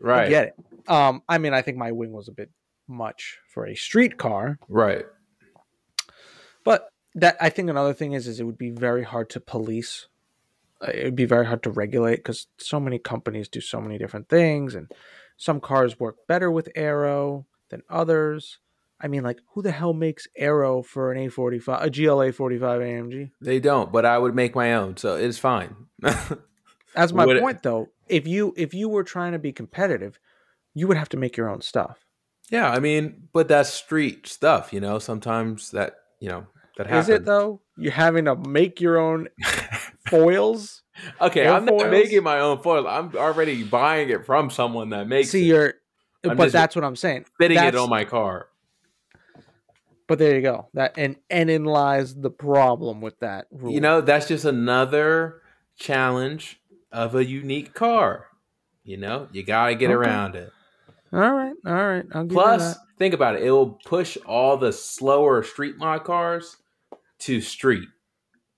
[0.01, 0.55] Right, I get it.
[0.91, 2.51] Um, I mean, I think my wing was a bit
[2.89, 5.05] much for a street car, Right.
[6.65, 10.09] but that I think another thing is is it would be very hard to police.
[10.81, 13.99] Uh, It would be very hard to regulate because so many companies do so many
[13.99, 14.91] different things, and
[15.37, 18.59] some cars work better with aero than others.
[19.01, 23.31] I mean, like, who the hell makes aero for an A45, a GLA 45 AMG?
[23.41, 25.75] They don't, but I would make my own, so it's fine.
[26.95, 27.89] That's my Would it- point, though.
[28.09, 30.19] If you if you were trying to be competitive,
[30.75, 32.05] you would have to make your own stuff.
[32.51, 34.99] yeah, I mean, but that's street stuff, you know.
[34.99, 36.47] Sometimes that, you know,
[36.77, 37.09] that happens.
[37.09, 37.63] Is it though?
[37.79, 39.29] You're having to make your own
[40.09, 40.79] foils.
[41.23, 42.87] Okay, I'm not making my own foil.
[42.87, 45.75] I'm already buying it from someone that makes See, it, you're,
[46.31, 47.27] I'm but that's what I'm saying.
[47.39, 48.49] fitting it on my car.
[50.09, 50.69] But there you go.
[50.75, 53.73] That and and in lies the problem with that rule.
[53.73, 55.41] You know, that's just another
[55.77, 56.61] challenge
[56.91, 58.27] of a unique car.
[58.85, 59.95] You know, you got to get Okay.
[59.95, 60.51] around it.
[61.13, 62.05] All right, all right.
[62.31, 63.43] Plus, think about it.
[63.43, 66.57] It will push all the slower street mod cars
[67.21, 67.89] to street.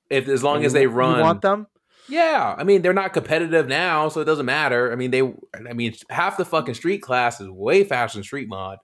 [0.09, 1.67] If as long And as you- they you run want them.
[2.09, 4.93] Yeah, I mean they're not competitive now, so it doesn't matter.
[4.93, 5.23] I mean they,
[5.55, 8.79] I mean half the fucking street class is way faster than street mod.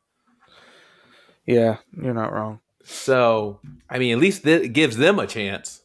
[1.47, 2.61] Yeah, you're not wrong.
[2.83, 5.83] So I mean, at least it gives them a chance.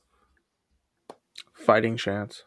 [1.54, 2.44] Fighting chance.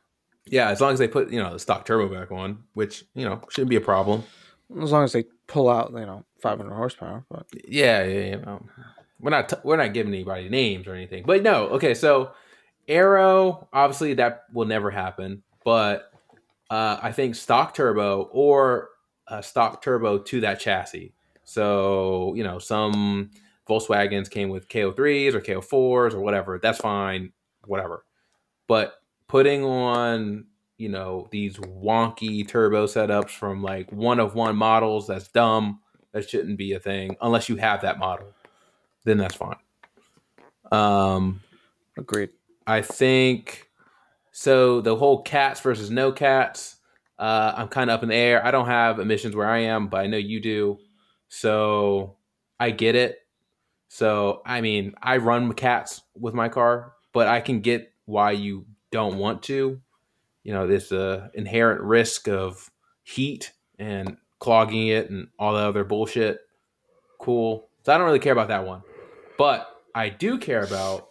[0.47, 3.25] Yeah, as long as they put you know the stock turbo back on, which you
[3.25, 4.23] know shouldn't be a problem.
[4.81, 7.25] As long as they pull out, you know, 500 horsepower.
[7.31, 8.37] But Yeah, yeah, yeah.
[8.37, 8.67] no.
[9.19, 11.69] We're not t- we're not giving anybody names or anything, but no.
[11.71, 12.31] Okay, so
[12.89, 16.11] Aero, obviously that will never happen, but
[16.71, 18.89] uh, I think stock turbo or
[19.29, 21.13] uh, stock turbo to that chassis.
[21.45, 23.31] So you know, some
[23.69, 26.59] Volkswagens came with K03s or K04s or whatever.
[26.63, 27.33] That's fine,
[27.67, 28.05] whatever.
[28.67, 28.95] But
[29.29, 30.47] putting on
[30.79, 35.81] you know these wonky turbo setups from like one of one models, that's dumb.
[36.13, 38.33] That shouldn't be a thing unless you have that model.
[39.05, 39.57] Then that's fine.
[40.73, 41.43] Um,
[41.97, 42.31] agreed.
[42.69, 43.71] I think
[44.31, 44.83] so.
[44.83, 46.77] The whole cats versus no cats.
[47.19, 48.45] Uh, I'm kind of up in the air.
[48.45, 50.79] I don't have emissions where I am, but I know you do.
[51.29, 52.19] So
[52.61, 53.21] I get it.
[53.89, 58.67] So I mean, I run cats with my car, but I can get why you
[58.93, 59.81] don't want to.
[60.45, 62.71] You know, there's a inherent risk of
[63.03, 66.41] heat and clogging it and all the other bullshit.
[67.19, 67.67] Cool.
[67.83, 68.83] So I don't really care about that one,
[69.39, 71.09] but I do care about.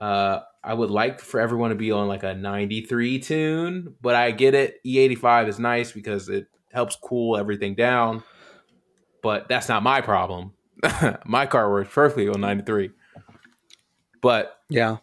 [0.00, 4.30] Uh, I would like for everyone to be on like a 93 tune, but I
[4.30, 4.82] get it.
[4.84, 8.22] E85 is nice because it helps cool everything down,
[9.22, 10.52] but that's not my problem.
[11.26, 12.90] my car works perfectly on 93.
[14.22, 14.98] But Yeah.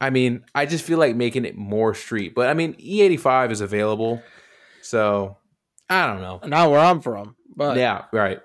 [0.00, 2.34] I mean, I just feel like making it more street.
[2.34, 4.22] But I mean, E85 is available.
[4.82, 5.36] So
[5.90, 6.40] I don't know.
[6.46, 8.40] Not where I'm from, but yeah, right.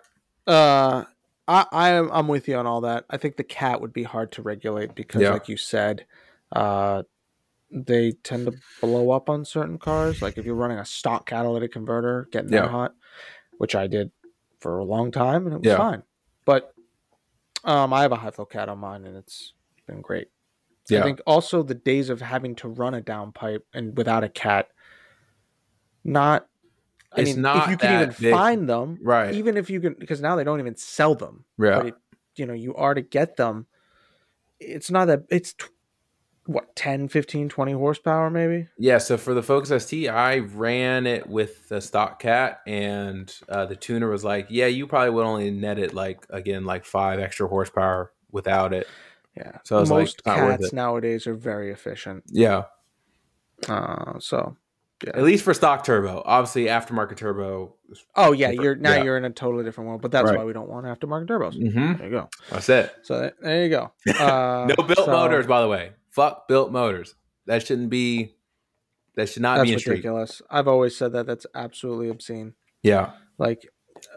[0.47, 1.05] Uh,
[1.47, 3.05] I I'm I'm with you on all that.
[3.09, 5.31] I think the cat would be hard to regulate because, Yeah.
[5.31, 6.05] like you said,
[6.51, 7.03] uh,
[7.71, 10.21] they tend to blow up on certain cars.
[10.21, 12.61] Like if you're running a stock catalytic converter, getting Yeah.
[12.61, 12.95] that hot,
[13.57, 14.11] which I did
[14.59, 15.77] for a long time, and it was Yeah.
[15.77, 16.03] fine.
[16.45, 16.73] But
[17.63, 19.53] um, I have a high flow cat on mine, and it's
[19.87, 20.29] been great.
[20.89, 20.99] Yeah.
[20.99, 24.69] I think also the days of having to run a downpipe and without a cat,
[26.03, 26.47] not.
[27.17, 28.33] I It's mean, not if you can even big.
[28.33, 29.33] find them, Right.
[29.33, 31.45] even if you can, because now they don't even sell them.
[31.57, 31.83] Yeah.
[31.85, 31.95] It,
[32.35, 33.67] you know, you are to get them.
[34.59, 35.69] It's not that it's tw-
[36.47, 38.67] what 10, 15, 20 horsepower maybe.
[38.77, 43.65] Yeah, so for the Focus ST, I ran it with the stock cat, and uh,
[43.65, 47.19] the tuner was like, "Yeah, you probably would only net it like again like five
[47.19, 48.85] extra horsepower without it."
[49.35, 49.57] Yeah.
[49.63, 52.23] So like, most not cats nowadays are very efficient.
[52.27, 52.65] Yeah,
[53.67, 54.55] Uh, so
[55.05, 56.21] at least for stock turbo.
[56.25, 57.75] Obviously, aftermarket turbo.
[58.15, 59.03] oh yeah, Different- you're now yeah.
[59.03, 60.01] you're in a totally different world.
[60.01, 60.37] But that's Right.
[60.37, 61.53] why we don't want aftermarket turbos.
[61.57, 61.93] Mm-hmm.
[61.97, 62.29] There you go.
[62.49, 62.93] That's it.
[63.03, 63.91] So that, there you go.
[64.19, 65.91] Uh, no built so motors, by the way.
[66.11, 67.15] Fuck built motors.
[67.45, 68.35] That shouldn't be.
[69.15, 69.91] That should not That's be in street.
[69.93, 70.41] ridiculous.
[70.49, 71.25] I've always said that.
[71.25, 72.53] That's absolutely obscene.
[72.83, 73.11] Yeah.
[73.37, 73.67] like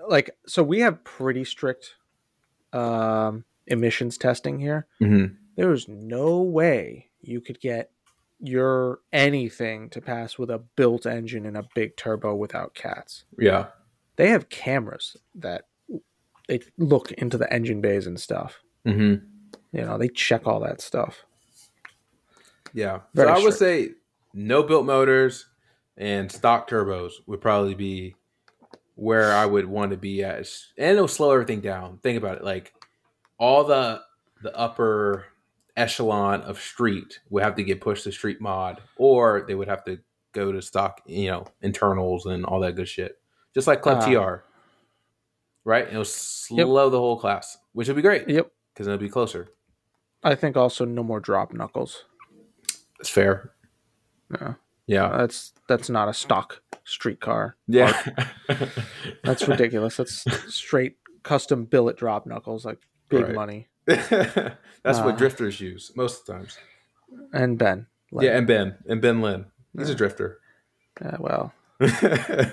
[0.08, 1.94] like so we have pretty strict
[2.72, 5.34] um emissions testing here Mm-hmm.
[5.56, 7.90] there's no way you could get
[8.40, 13.66] your anything to pass with a built engine and a big turbo without cats Yeah.
[14.16, 15.64] they have cameras that
[16.48, 19.24] they look into the engine bays and stuff Mm-hmm.
[19.76, 21.24] you know they check all that stuff
[22.72, 23.00] Yeah.
[23.14, 23.90] Very so I would say
[24.34, 25.46] no built motors
[25.96, 28.14] and stock turbos would probably be
[28.94, 30.38] where I would want to be at.
[30.76, 31.98] And it'll slow everything down.
[32.02, 32.44] Think about it.
[32.44, 32.72] Like
[33.38, 34.00] all the
[34.42, 35.24] the upper
[35.78, 39.84] echelon of street would have to get pushed to street mod, or they would have
[39.84, 39.98] to
[40.32, 43.18] go to stock, you know, internals and all that good shit.
[43.54, 44.06] Just like Club Ah.
[44.06, 44.44] TR.
[45.64, 45.88] Right?
[45.88, 49.48] It'll slow the whole class, which would be great yep because it'll be closer.
[50.22, 52.04] i think also no more drop knuckles
[53.00, 53.52] It's fair.
[54.40, 54.54] yeah
[54.86, 55.08] Yeah.
[55.16, 57.92] that's that's not a stock street car Yeah.
[59.24, 59.96] That's ridiculous.
[59.98, 60.24] That's
[60.54, 62.78] straight custom billet drop knuckles, like
[63.10, 63.34] big Right.
[63.34, 63.68] money.
[64.82, 66.58] That's Uh, what drifters use most of the times.
[67.32, 67.86] And Ben.
[68.12, 69.46] Yeah, and Ben and Ben Lynn.
[69.76, 70.38] He's a drifter.
[71.04, 72.50] uh, well, I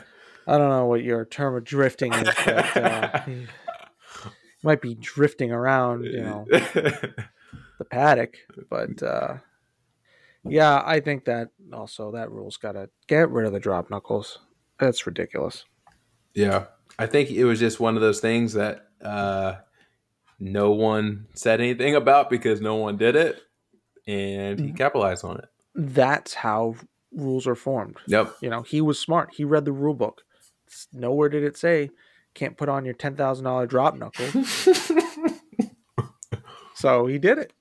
[0.47, 3.21] don't know what your term of drifting is, but uh,
[4.63, 8.36] might be drifting around, you know, the paddock.
[8.69, 9.38] But uh,
[10.43, 14.39] yeah, I think that also that rule's got to get rid of the drop knuckles.
[14.79, 15.65] That's ridiculous.
[16.33, 16.65] yeah,
[16.99, 19.55] I think it was just one of those things that uh,
[20.39, 23.41] no one said anything about because no one did it,
[24.07, 25.45] and he capitalized on it.
[25.73, 26.75] That's how
[27.11, 27.97] rules are formed.
[28.07, 28.36] Yep.
[28.41, 29.33] You know, he was smart.
[29.36, 30.21] He read the rule book.
[30.93, 31.89] Nowhere did it say
[32.36, 34.43] can't put on your ten thousand dollar drop knuckle.
[36.75, 37.53] so he did it.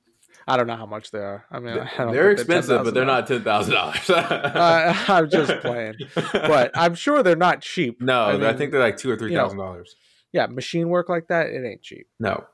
[0.47, 1.47] I don't know how much they are.
[1.51, 4.11] I mean, I don't they're expensive, but they're not ten thousand dollars.
[4.11, 8.03] Uh, I'm just playing, but I'm sure they're not cheap.
[8.03, 9.97] no, I, mean, think they're like two or three thousand dollars.
[10.33, 12.09] yeah, machine work like that, it ain't cheap.
[12.21, 12.45] No,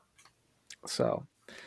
[0.85, 1.25] So,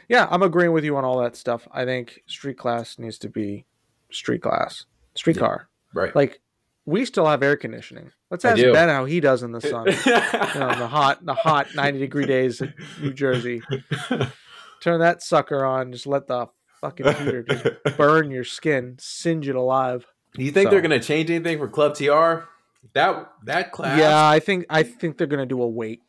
[0.09, 1.67] yeah, I'm agreeing with you on all that stuff.
[1.73, 3.65] I think street class needs to be
[4.11, 5.41] street class, street Yeah.
[5.41, 5.69] car.
[5.93, 6.15] right.
[6.15, 6.41] Like,
[6.87, 8.11] we still have air conditioning.
[8.31, 8.61] Let's ask.
[8.61, 9.87] Ben how he does in the sun.
[10.55, 13.63] you know, in the hot, the hot 90 degree days in New Jersey.
[14.81, 15.93] Turn that sucker on.
[15.93, 16.49] Just let the
[16.83, 20.05] fucking heater just burn your skin, singe it alive.
[20.35, 22.49] Do you think So- they're gonna change anything for Club TR?
[22.93, 23.99] That that class.
[23.99, 26.03] Yeah, I think I think they're gonna do a weight,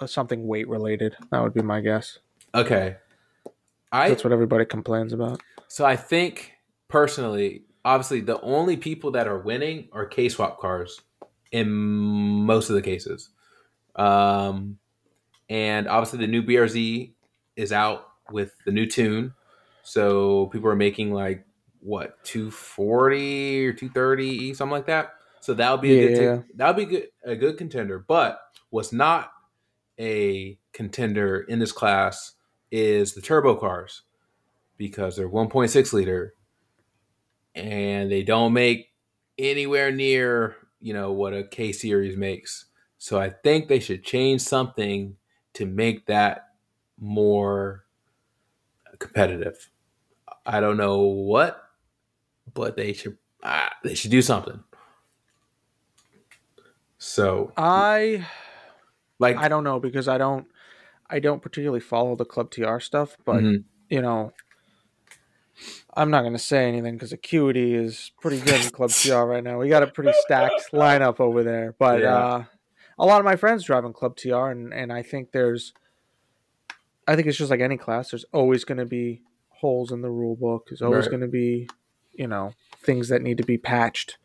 [0.00, 1.14] uh, something weight related.
[1.30, 2.20] That would be my guess.
[2.54, 2.96] Okay.
[3.90, 5.40] I That's what everybody complains about.
[5.68, 6.52] so I think
[6.88, 11.00] personally, obviously, the only people that are winning are K swap cars
[11.50, 13.30] in most of the cases.
[13.96, 14.78] Um,
[15.50, 17.12] and obviously, the new BRZ
[17.56, 19.34] is out with the new tune,
[19.82, 21.44] so people are making like
[21.80, 25.14] what two forty or two thirty, something like that.
[25.40, 26.16] So that would be a Yeah.
[26.36, 27.98] good that would be good a good contender.
[27.98, 28.40] But
[28.70, 29.32] what's not
[30.00, 32.32] a contender in this class
[32.72, 34.02] is the turbo cars
[34.76, 36.34] because they're 1.6 liter
[37.54, 38.88] and they don't make
[39.38, 42.66] anywhere near you know what a K series makes.
[42.98, 45.16] So I think they should change something
[45.54, 46.48] to make that
[46.98, 47.84] more
[48.98, 49.70] competitive.
[50.44, 51.62] I don't know what,
[52.52, 54.62] but they should ah, they should do something.
[56.98, 58.26] So I
[59.18, 60.46] like I don't know because I don't
[61.12, 64.32] I don't particularly follow the Club TR stuff, but mhm, you know,
[65.94, 69.44] I'm not going to say anything because Acuity is pretty good in Club TR right
[69.44, 69.58] now.
[69.58, 72.16] We got a pretty stacked lineup over there, but Yeah.
[72.16, 72.44] uh,
[72.98, 75.72] a lot of my friends drive in Club TR, and and I think there's,
[77.06, 78.10] I think it's just like any class.
[78.10, 80.66] There's always going to be holes in the rule book.
[80.68, 81.10] There's always Right.
[81.10, 81.68] going to be,
[82.12, 82.52] you know,
[82.84, 84.18] things that need to be patched.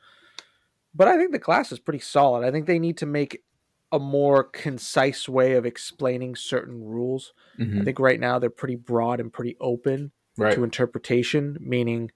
[0.95, 2.45] But I think the class is pretty solid.
[2.45, 3.43] I think they need to make
[3.91, 7.33] a more concise way of explaining certain rules.
[7.59, 12.11] I mhm, think right now they're pretty broad and pretty open right, to interpretation, meaning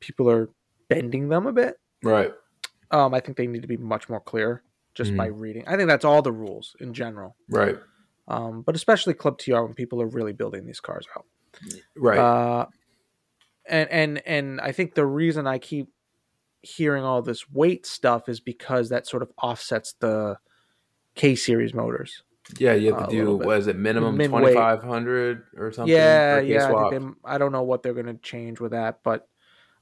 [0.00, 0.50] people are
[0.88, 1.76] bending them a bit.
[2.02, 2.32] right,
[2.90, 4.62] Um, I think they need to be much more clear
[4.94, 5.64] just by reading.
[5.66, 7.78] I think that's all the rules in general, right,
[8.28, 11.24] um, but especially Club TR when people are really building these cars out.
[11.96, 12.18] right.
[12.18, 12.66] Uh,
[13.66, 15.88] and and and I think the reason I keep
[16.62, 20.38] hearing all this weight stuff is because that sort of offsets the
[21.20, 22.22] K series motors.
[22.58, 25.94] yeah, you have to do what is it minimum twenty five hundred or something?
[25.94, 26.74] yeah, for a K yeah.
[26.74, 29.28] I, they, I don't know what they're going to change with that, but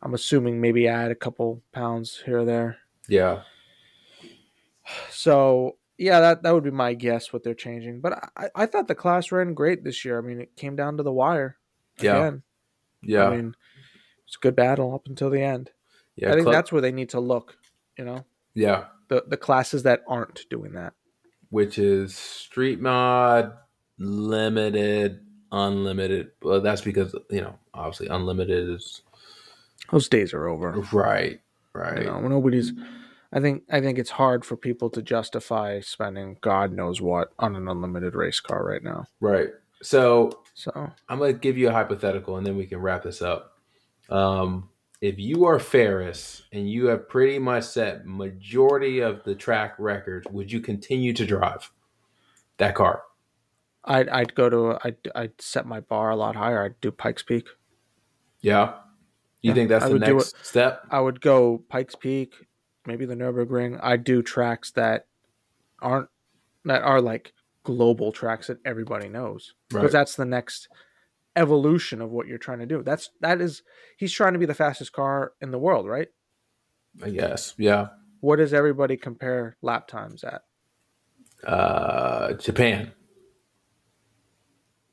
[0.02, 2.78] I'm assuming maybe add a couple pounds here or there.
[3.08, 3.42] yeah,
[5.10, 8.00] So yeah, that that would be my guess what they're changing.
[8.00, 10.18] But I, I thought the class ran great this year.
[10.18, 11.56] I mean, it came down to the wire.
[12.00, 12.16] Yeah.
[12.16, 12.42] Again.
[13.02, 13.54] yeah, I mean,
[14.26, 15.70] it's a good battle up until the end.
[16.16, 16.30] yeah.
[16.30, 17.56] I think Club- that's where they need to look.
[17.96, 18.24] You know,
[18.54, 20.94] yeah, the the classes that aren't doing that.
[21.50, 23.52] Which is street mod,
[23.98, 25.20] limited,
[25.52, 26.30] unlimited.
[26.42, 29.02] Well, that's because you know obviously unlimited is
[29.90, 30.72] Those days are over.
[30.92, 31.40] right,
[31.72, 31.98] right.
[31.98, 32.72] You know, nobody's.
[33.32, 37.56] I think I think it's hard for people to justify spending God knows what on
[37.56, 39.06] an unlimited race car right now.
[39.20, 39.50] Right.
[39.82, 43.20] So So I'm going to give you a hypothetical and then we can wrap this
[43.20, 43.58] up.
[44.08, 44.70] Um,
[45.00, 50.26] if you are Ferris and you have pretty much set majority of the track records,
[50.30, 51.70] would you continue to drive
[52.56, 53.02] that car?
[53.84, 56.64] I'd I'd go to I'd I'd set my bar a lot higher.
[56.64, 57.46] I'd do Pikes Peak.
[58.40, 58.74] Yeah.
[59.40, 60.84] You Yeah, think that's I the next step?
[60.90, 62.34] I would go Pikes Peak,
[62.86, 63.78] maybe the Nurburgring.
[63.82, 65.06] I'd do tracks that
[65.80, 66.08] aren't
[66.64, 67.32] that are like
[67.62, 69.92] global tracks that everybody knows because Right.
[69.92, 70.68] that's the next
[71.38, 72.82] evolution of what you're trying to do.
[72.82, 73.62] That's that is
[73.96, 76.08] he's trying to be the fastest car in the world, right?
[77.02, 77.54] I guess.
[77.56, 77.88] Yeah.
[78.20, 80.42] What does everybody compare lap times at?
[81.46, 82.92] Uh, Japan.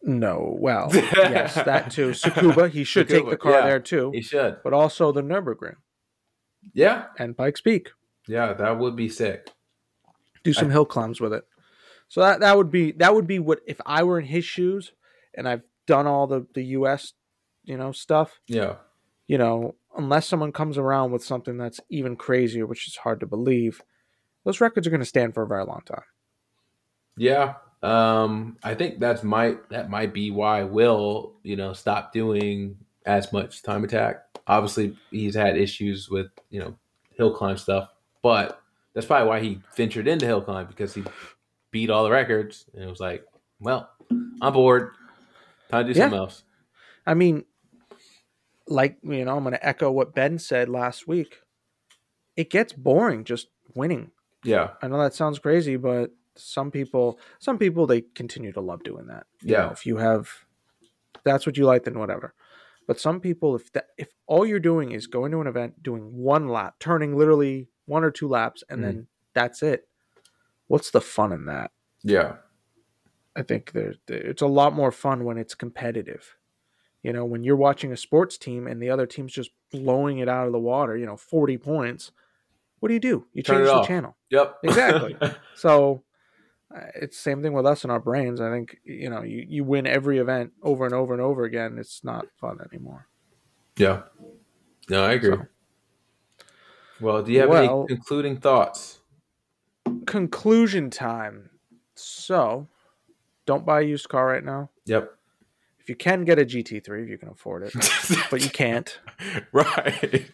[0.04, 2.12] No, well, yes, that too.
[2.12, 3.62] Tsukuba, he should take the car yeah.
[3.66, 4.58] there too, He should.
[4.64, 5.78] but also the Nurburgring
[6.76, 7.06] Yeah.
[7.18, 7.90] and Pikes Peak.
[8.28, 8.54] Yeah.
[8.54, 9.50] That would be sick.
[10.44, 11.44] do some hill climbs with it.
[12.08, 14.92] So that that would be that would be what if I were in his shoes
[15.36, 17.14] and I've done all the the US,
[17.64, 18.76] you know, stuff, Yeah.
[19.28, 23.26] you know, unless someone comes around with something that's even crazier, which is hard to
[23.26, 23.82] believe,
[24.44, 26.04] those records are going to stand for a very long time.
[27.18, 27.56] Yeah.
[27.82, 33.32] Um, I think that's might that might be why Will, you know, stop doing as
[33.32, 34.24] much time attack.
[34.48, 36.76] Obviously, he's had issues with, you know,
[37.18, 37.90] hill climb stuff,
[38.22, 38.62] but
[38.94, 41.04] that's probably why he ventured into hill climb because he
[41.72, 43.26] beat all the records and it was like,
[43.60, 43.90] well,
[44.42, 44.92] I'm bored.
[45.84, 46.04] Do Yeah.
[46.04, 46.44] something else.
[47.06, 47.46] I mean,
[48.68, 51.40] like you know, I'm going to echo what Ben said last week.
[52.36, 54.12] It gets boring just winning.
[54.44, 54.72] Yeah.
[54.82, 59.08] I know that sounds crazy, but some people, some people, they continue to love doing
[59.08, 59.26] that.
[59.42, 59.62] You Yeah.
[59.68, 60.30] know, if you have,
[61.16, 62.34] if that's what you like, then whatever.
[62.88, 66.14] But some people, if that, if all you're doing is going to an event, doing
[66.14, 68.86] one lap, turning literally one or two laps, and Mm-hmm.
[68.98, 69.88] then that's it.
[70.68, 71.72] What's the fun in that?
[72.04, 72.38] Yeah.
[73.36, 73.72] I think
[74.08, 76.36] it's a lot more fun when it's competitive.
[77.04, 80.28] You know, when you're watching a sports team and the other team's just blowing it
[80.30, 82.12] out of the water, you know, 40 points.
[82.80, 83.26] What do you do?
[83.34, 84.18] You Turn change the channel.
[84.32, 84.58] Yep.
[84.64, 85.18] Exactly.
[85.56, 86.04] So
[86.76, 88.42] uh, it's same thing with us in our brains.
[88.42, 91.78] I think, you know, you, you win every event over and over and over again.
[91.80, 93.08] It's not fun anymore.
[93.78, 94.02] yeah.
[94.90, 95.32] No, I agree.
[95.32, 95.46] So-
[97.02, 99.00] well, do you have Well- any concluding thoughts?
[100.06, 101.50] Conclusion time.
[101.96, 102.68] So
[103.46, 104.70] don't buy a used car right now.
[104.86, 105.12] Yep.
[105.80, 107.74] If you can get a GT3, if you can afford it,
[108.32, 109.00] but you can't.
[109.52, 110.26] right.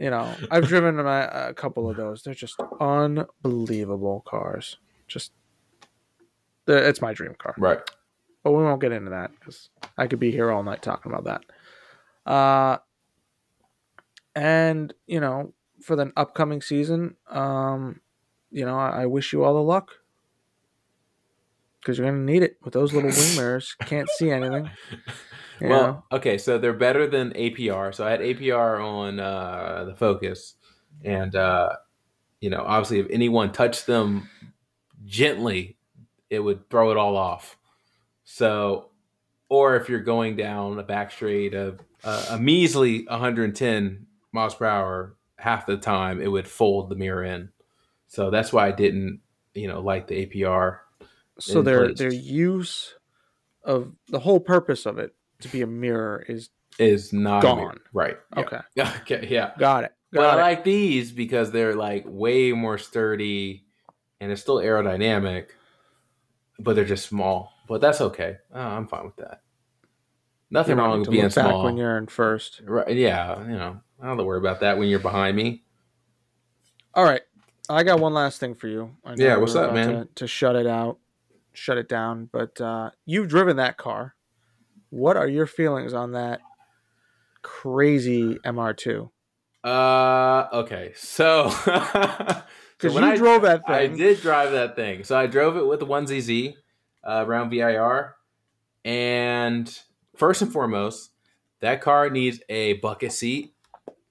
[0.00, 2.22] you know, I've driven a, a couple of those.
[2.22, 4.78] They're just unbelievable cars.
[5.06, 5.32] Just,
[6.64, 7.54] the- it's my dream car.
[7.58, 7.80] Right.
[8.42, 11.24] But we won't get into that because I could be here all night talking about
[11.24, 12.30] that.
[12.30, 12.78] Uh,
[14.34, 15.52] and you know,
[15.82, 18.00] for the upcoming season, um,
[18.50, 19.92] you know, I, I wish you all the luck
[21.84, 23.76] because you're gonna need it with those little wing mirrors.
[23.82, 24.70] Can't see anything.
[25.60, 25.68] you know?
[25.68, 27.94] Well, okay, so they're better than APR.
[27.94, 30.54] So I had APR on uh, the Focus,
[31.04, 31.74] and uh,
[32.40, 34.28] you know, obviously, if anyone touched them
[35.04, 35.76] gently,
[36.30, 37.56] it would throw it all off.
[38.24, 38.90] So,
[39.48, 44.64] or if you're going down a back straight of uh, a measly 110 miles per
[44.66, 47.50] hour, half the time it would fold the mirror in.
[48.08, 49.20] So that's why I didn't,
[49.54, 50.78] you know, like the APR.
[51.38, 51.98] So their place.
[51.98, 52.94] their use
[53.64, 57.80] of the whole purpose of it to be a mirror is Is not Gone.
[57.92, 58.16] right?
[58.36, 58.42] Yeah.
[58.42, 58.60] okay.
[59.00, 59.28] Okay.
[59.30, 59.52] Yeah.
[59.58, 59.92] Got it.
[60.12, 63.66] But Got I like these because they're like way more sturdy
[64.20, 65.48] and it's still aerodynamic,
[66.58, 67.52] but they're just small.
[67.68, 68.36] But that's okay.
[68.52, 69.40] Oh, I'm fine with that.
[70.50, 71.64] Nothing wrong with being small.
[71.64, 72.60] when you're in first.
[72.64, 75.64] right, yeah, you know, I don't have to worry about that when you're behind me.
[76.94, 77.22] All right,
[77.68, 78.94] I got one last thing for you.
[79.04, 79.88] I Yeah, what's up, man?
[79.88, 80.98] To, to shut it out,
[81.54, 82.28] shut it down.
[82.32, 84.14] But uh, you've driven that car.
[84.90, 86.40] What are your feelings on that
[87.42, 89.10] crazy MR2?
[89.62, 95.04] Uh, okay, so Because when you I- drove that thing, I did drive that thing.
[95.04, 96.54] So I drove it with the 1ZZ
[97.02, 98.14] uh, around VIR.
[98.84, 99.78] And
[100.16, 101.10] first and foremost,
[101.60, 103.54] that car needs a bucket seat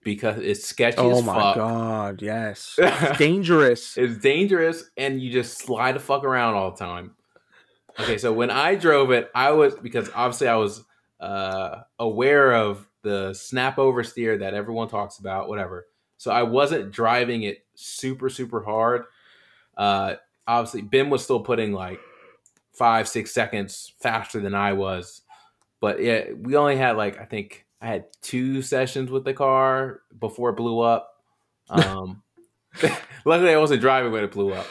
[0.03, 1.55] because it's sketchy Oh as my fuck.
[1.55, 2.21] god!
[2.23, 3.95] Yes, it's dangerous.
[3.97, 7.11] It's dangerous and you just slide the fuck around all the time.
[7.99, 10.83] Okay, so when I drove it, I was because obviously I was
[11.19, 15.87] uh, aware of the snap oversteer that everyone talks about, whatever.
[16.17, 19.03] So I wasn't driving it super super hard.
[19.77, 20.15] Uh,
[20.47, 21.99] obviously, Ben was still putting like
[22.71, 25.21] five six seconds faster than I was,
[25.79, 30.01] but yeah, we only had like I think I had two sessions with the car
[30.19, 31.09] before it blew up.
[31.69, 32.21] Um,
[33.25, 34.67] luckily, I wasn't driving when it blew up.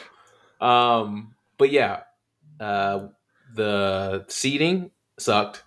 [0.63, 2.01] Um, but yeah,
[2.61, 3.09] uh,
[3.55, 5.63] the seating sucked.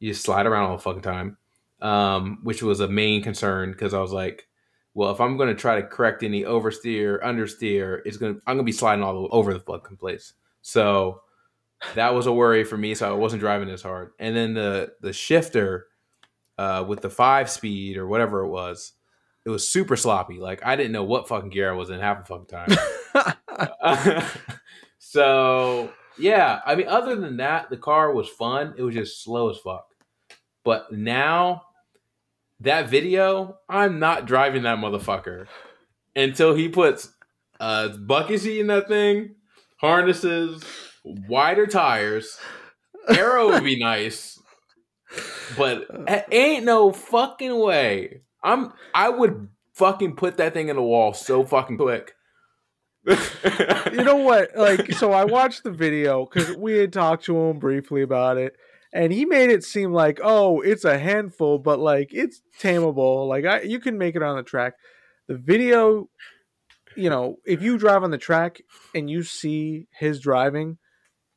[0.00, 1.36] You slide around all the fucking time,
[1.80, 4.48] um, which was a main concern because I was like,
[4.94, 8.56] well, if I'm going to try to correct any oversteer, understeer, it's going to I'm
[8.56, 10.32] going to be sliding all over the fucking place.
[10.62, 11.22] So
[11.94, 12.94] that was a worry for me.
[12.94, 14.10] So I wasn't driving as hard.
[14.18, 15.86] And then the the shifter
[16.58, 18.92] uh, with the five speed or whatever it was,
[19.44, 20.38] it was super sloppy.
[20.38, 24.26] Like I didn't know what fucking gear I was in half the fucking time.
[24.98, 28.74] so yeah, I mean, other than that, the car was fun.
[28.76, 29.86] It was just slow as fuck.
[30.64, 31.62] But now,
[32.60, 35.46] that video, I'm not driving that motherfucker
[36.14, 37.12] until he puts
[37.58, 39.36] a bucket seat in that thing,
[39.78, 40.62] harnesses,
[41.04, 42.38] wider tires.
[43.08, 44.40] Aero would be nice,
[45.56, 45.88] but
[46.30, 48.20] ain't no fucking way.
[48.44, 48.72] I'm.
[48.94, 52.14] I would fucking put that thing in the wall so fucking quick.
[53.92, 54.50] you know what?
[54.56, 58.54] Like, so I watched the video because we had talked to him briefly about it,
[58.92, 63.28] and he made it seem like, oh, it's a handful, but like it's tameable.
[63.28, 64.74] Like, I you can make it on the track.
[65.28, 66.08] The video,
[66.96, 68.60] you know, if you drive on the track
[68.94, 70.78] and you see his driving,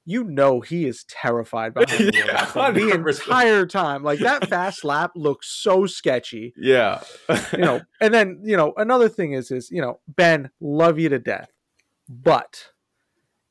[0.05, 2.13] you know he is terrified behind the
[2.55, 4.03] Yeah, the entire time.
[4.03, 7.01] Like that fast lap looks so sketchy Yeah.
[7.51, 11.09] you know and then you know another thing is is you know ben love you
[11.09, 11.49] to death
[12.09, 12.65] but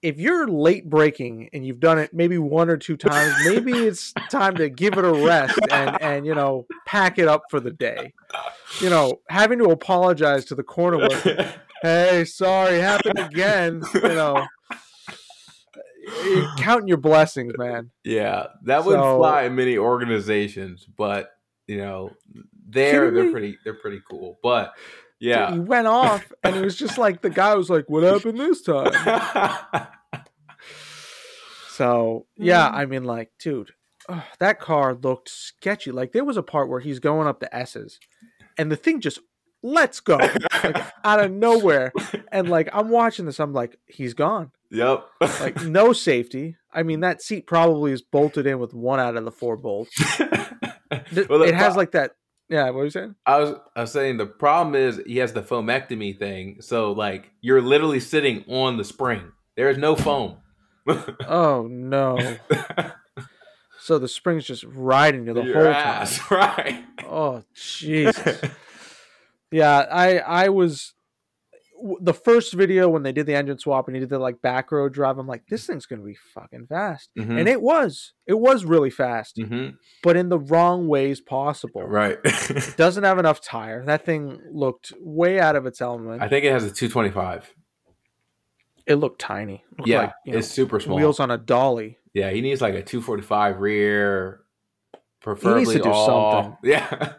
[0.03, 4.13] if you're late braking and you've done it maybe one or two times, maybe it's
[4.31, 7.71] time to give it a rest and and you know pack it up for the
[7.71, 8.13] day.
[8.81, 11.55] You know, having to apologize to the corner worker.
[11.83, 13.83] Hey, sorry, happened again.
[13.95, 14.47] You know,
[16.25, 17.91] you're counting your blessings, man.
[18.05, 21.31] Yeah, that would So- fly in many organizations, but
[21.67, 22.11] you know,
[22.69, 24.39] there they're pretty they're pretty cool.
[24.43, 24.73] But
[25.53, 28.63] He went off, and it was just like the guy was like, "What happened this
[28.63, 28.93] time?"
[31.69, 33.73] So yeah, I mean, like, dude,
[34.39, 35.91] that car looked sketchy.
[35.91, 37.99] Like there was a part where he's going up the S's,
[38.57, 39.19] and the thing just
[39.63, 40.17] lets go
[40.63, 41.93] like out of nowhere.
[42.31, 44.53] And like I'm watching this, I'm like, he's gone.
[44.71, 45.05] yep.
[45.21, 46.57] Like no safety.
[46.73, 49.91] I mean, that seat probably is bolted in with one out of the four bolts.
[51.29, 52.13] Well, it has like that.
[52.49, 53.15] Yeah, what are you saying?
[53.27, 57.31] I was I was saying the problem is he has the foamectomy thing, so like
[57.41, 59.33] you're literally sitting on the spring.
[59.57, 60.39] There is no foam.
[61.27, 62.37] Oh no!
[63.81, 66.09] So the spring's just riding you the Your whole time.
[66.31, 66.85] right?
[67.07, 68.41] Oh Jesus!
[69.51, 70.95] Yeah, I I was
[72.01, 74.71] the first video when they did the engine swap and he did the like back
[74.73, 75.19] road drive.
[75.19, 77.39] I'm like, this thing's gonna be fucking fast, Mhm.
[77.41, 78.13] and it was.
[78.27, 79.77] It was really fast, Mhm.
[80.03, 81.83] but in the wrong ways possible.
[81.83, 82.19] Right.
[82.77, 83.85] Doesn't have enough tire.
[83.85, 86.23] That thing looked way out of its element.
[86.23, 87.53] I think it has a 225.
[88.87, 89.65] it looked tiny.
[89.79, 90.97] Looked Yeah, like, you know, it's super small.
[90.99, 91.99] wheels on a dolly.
[92.13, 94.43] Yeah, he needs like a 245 rear,
[95.23, 96.07] preferably he needs to do all.
[96.43, 96.59] something.
[96.71, 97.15] Yeah,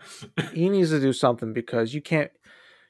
[0.53, 2.30] He needs to do something because you can't.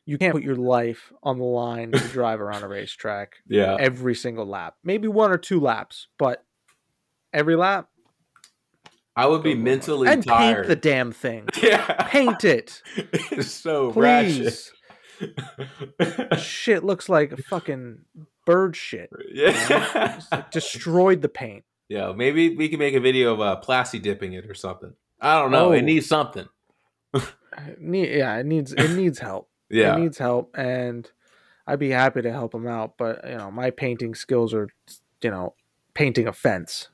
[0.06, 3.38] You can't put your life on the line to drive around a racetrack.
[3.48, 3.76] yeah.
[3.80, 4.76] every single lap.
[4.84, 6.44] Maybe one or two laps, but
[7.34, 7.90] every lap
[9.16, 10.56] I would be mentally and tired.
[10.56, 11.48] paint the damn thing.
[11.62, 14.72] yeah, Paint it, it's so ratchet.
[15.18, 16.42] please.
[16.44, 18.00] shit looks like fucking
[18.46, 19.10] bird shit.
[19.32, 21.64] yeah, like destroyed the paint.
[21.90, 22.12] yeah.
[22.16, 24.94] Maybe we can make a video of uh, plasti dipping it or something.
[25.22, 25.70] I don't know.
[25.70, 25.72] Oh.
[25.72, 26.48] It needs something.
[27.80, 29.50] Need- yeah, it needs it needs help.
[29.76, 31.10] Yeah, It needs help, and
[31.68, 32.98] I'd be happy to help him out.
[32.98, 34.70] But you know, my painting skills are,
[35.22, 35.54] you know,
[35.94, 36.90] painting a fence.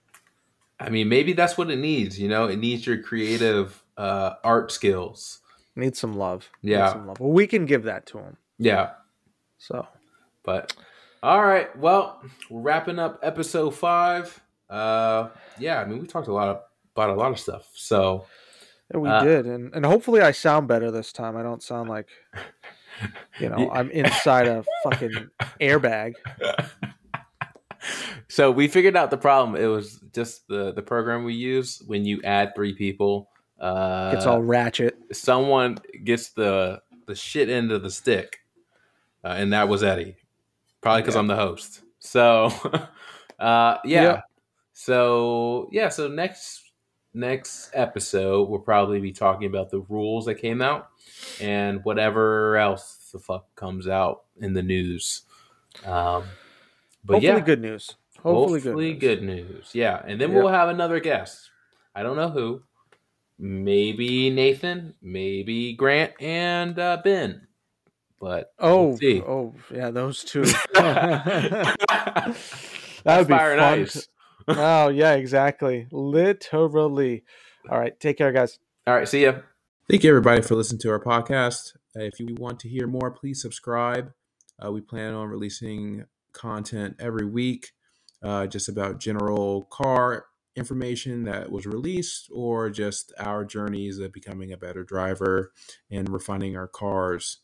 [0.80, 2.20] I mean, maybe that's what it needs.
[2.20, 5.40] You know, it needs your creative uh, art skills.
[5.76, 6.50] Needs some love.
[6.64, 6.92] Needs Yeah.
[6.92, 7.20] some love.
[7.20, 8.38] Well, we can give that to him.
[8.58, 8.92] Yeah,
[9.58, 9.88] So
[10.44, 10.76] But
[11.24, 14.42] all right, well, we're wrapping up episode five.
[14.70, 15.30] Uh,
[15.60, 16.64] yeah, I mean, we talked a lot
[16.96, 17.70] about a lot of stuff.
[17.76, 18.26] So
[18.94, 21.38] Yeah, we Uh, did, and and hopefully I sound better this time.
[21.38, 22.08] I don't sound like,
[23.40, 25.30] you know, I'm inside a fucking
[25.60, 26.14] airbag.
[28.28, 29.62] so we figured out the problem.
[29.62, 33.30] It was just the the program we use when you add three people.
[33.60, 34.98] Uh, It's all ratchet.
[35.12, 38.40] someone gets the the shit end of the stick,
[39.24, 40.16] uh, and that was Eddie.
[40.82, 41.20] Probably because Yeah.
[41.22, 41.82] I'm the host.
[42.00, 42.46] So,
[43.40, 44.04] uh, yeah.
[44.04, 44.24] Yep.
[44.74, 45.90] So yeah.
[45.90, 46.71] So next
[47.14, 50.90] next episode, we'll probably be talking about the rules that came out
[51.40, 55.24] and whatever else the fuck comes out in the news.
[55.86, 56.24] Um,
[57.04, 57.96] but Hopefully, yeah, good news.
[58.22, 59.24] Hopefully, hopefully good.
[59.24, 59.48] news.
[59.48, 59.70] good news.
[59.74, 60.38] Yeah, and then Yep.
[60.44, 61.50] we'll have another guest.
[61.96, 62.62] I don't know who.
[63.40, 67.48] Maybe Nathan, maybe Grant and uh, Ben.
[68.20, 70.44] But Oh, we'll oh, yeah, those two.
[70.74, 72.36] that
[73.06, 73.60] would be fun.
[73.60, 74.08] ice.
[74.48, 75.88] To- oh, yeah, exactly.
[75.92, 77.24] Literally.
[77.70, 78.60] All right, take care, guys.
[78.88, 79.34] All right, see ya.
[79.90, 81.76] Thank you, everybody, for listening to our podcast.
[81.96, 84.12] Uh, if you want to hear more, please subscribe.
[84.64, 87.72] Uh, we plan on releasing content every week,
[88.24, 90.26] uh, just about general car
[90.56, 95.52] information that was released, or just our journeys of becoming a better driver
[95.90, 97.38] and refining our cars,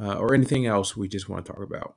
[0.00, 1.94] uh, or anything else we just want to talk about.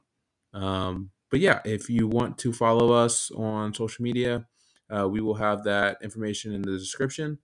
[0.54, 4.46] Um, but yeah, if you want to follow us on social media,
[4.92, 7.40] uh, we will have that information in the description.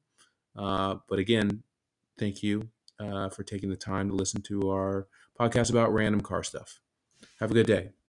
[0.56, 1.64] Uh, but again,
[2.20, 5.08] thank you uh, for taking the time to listen to our
[5.40, 6.82] podcast about random car stuff.
[7.40, 7.90] Have a good day.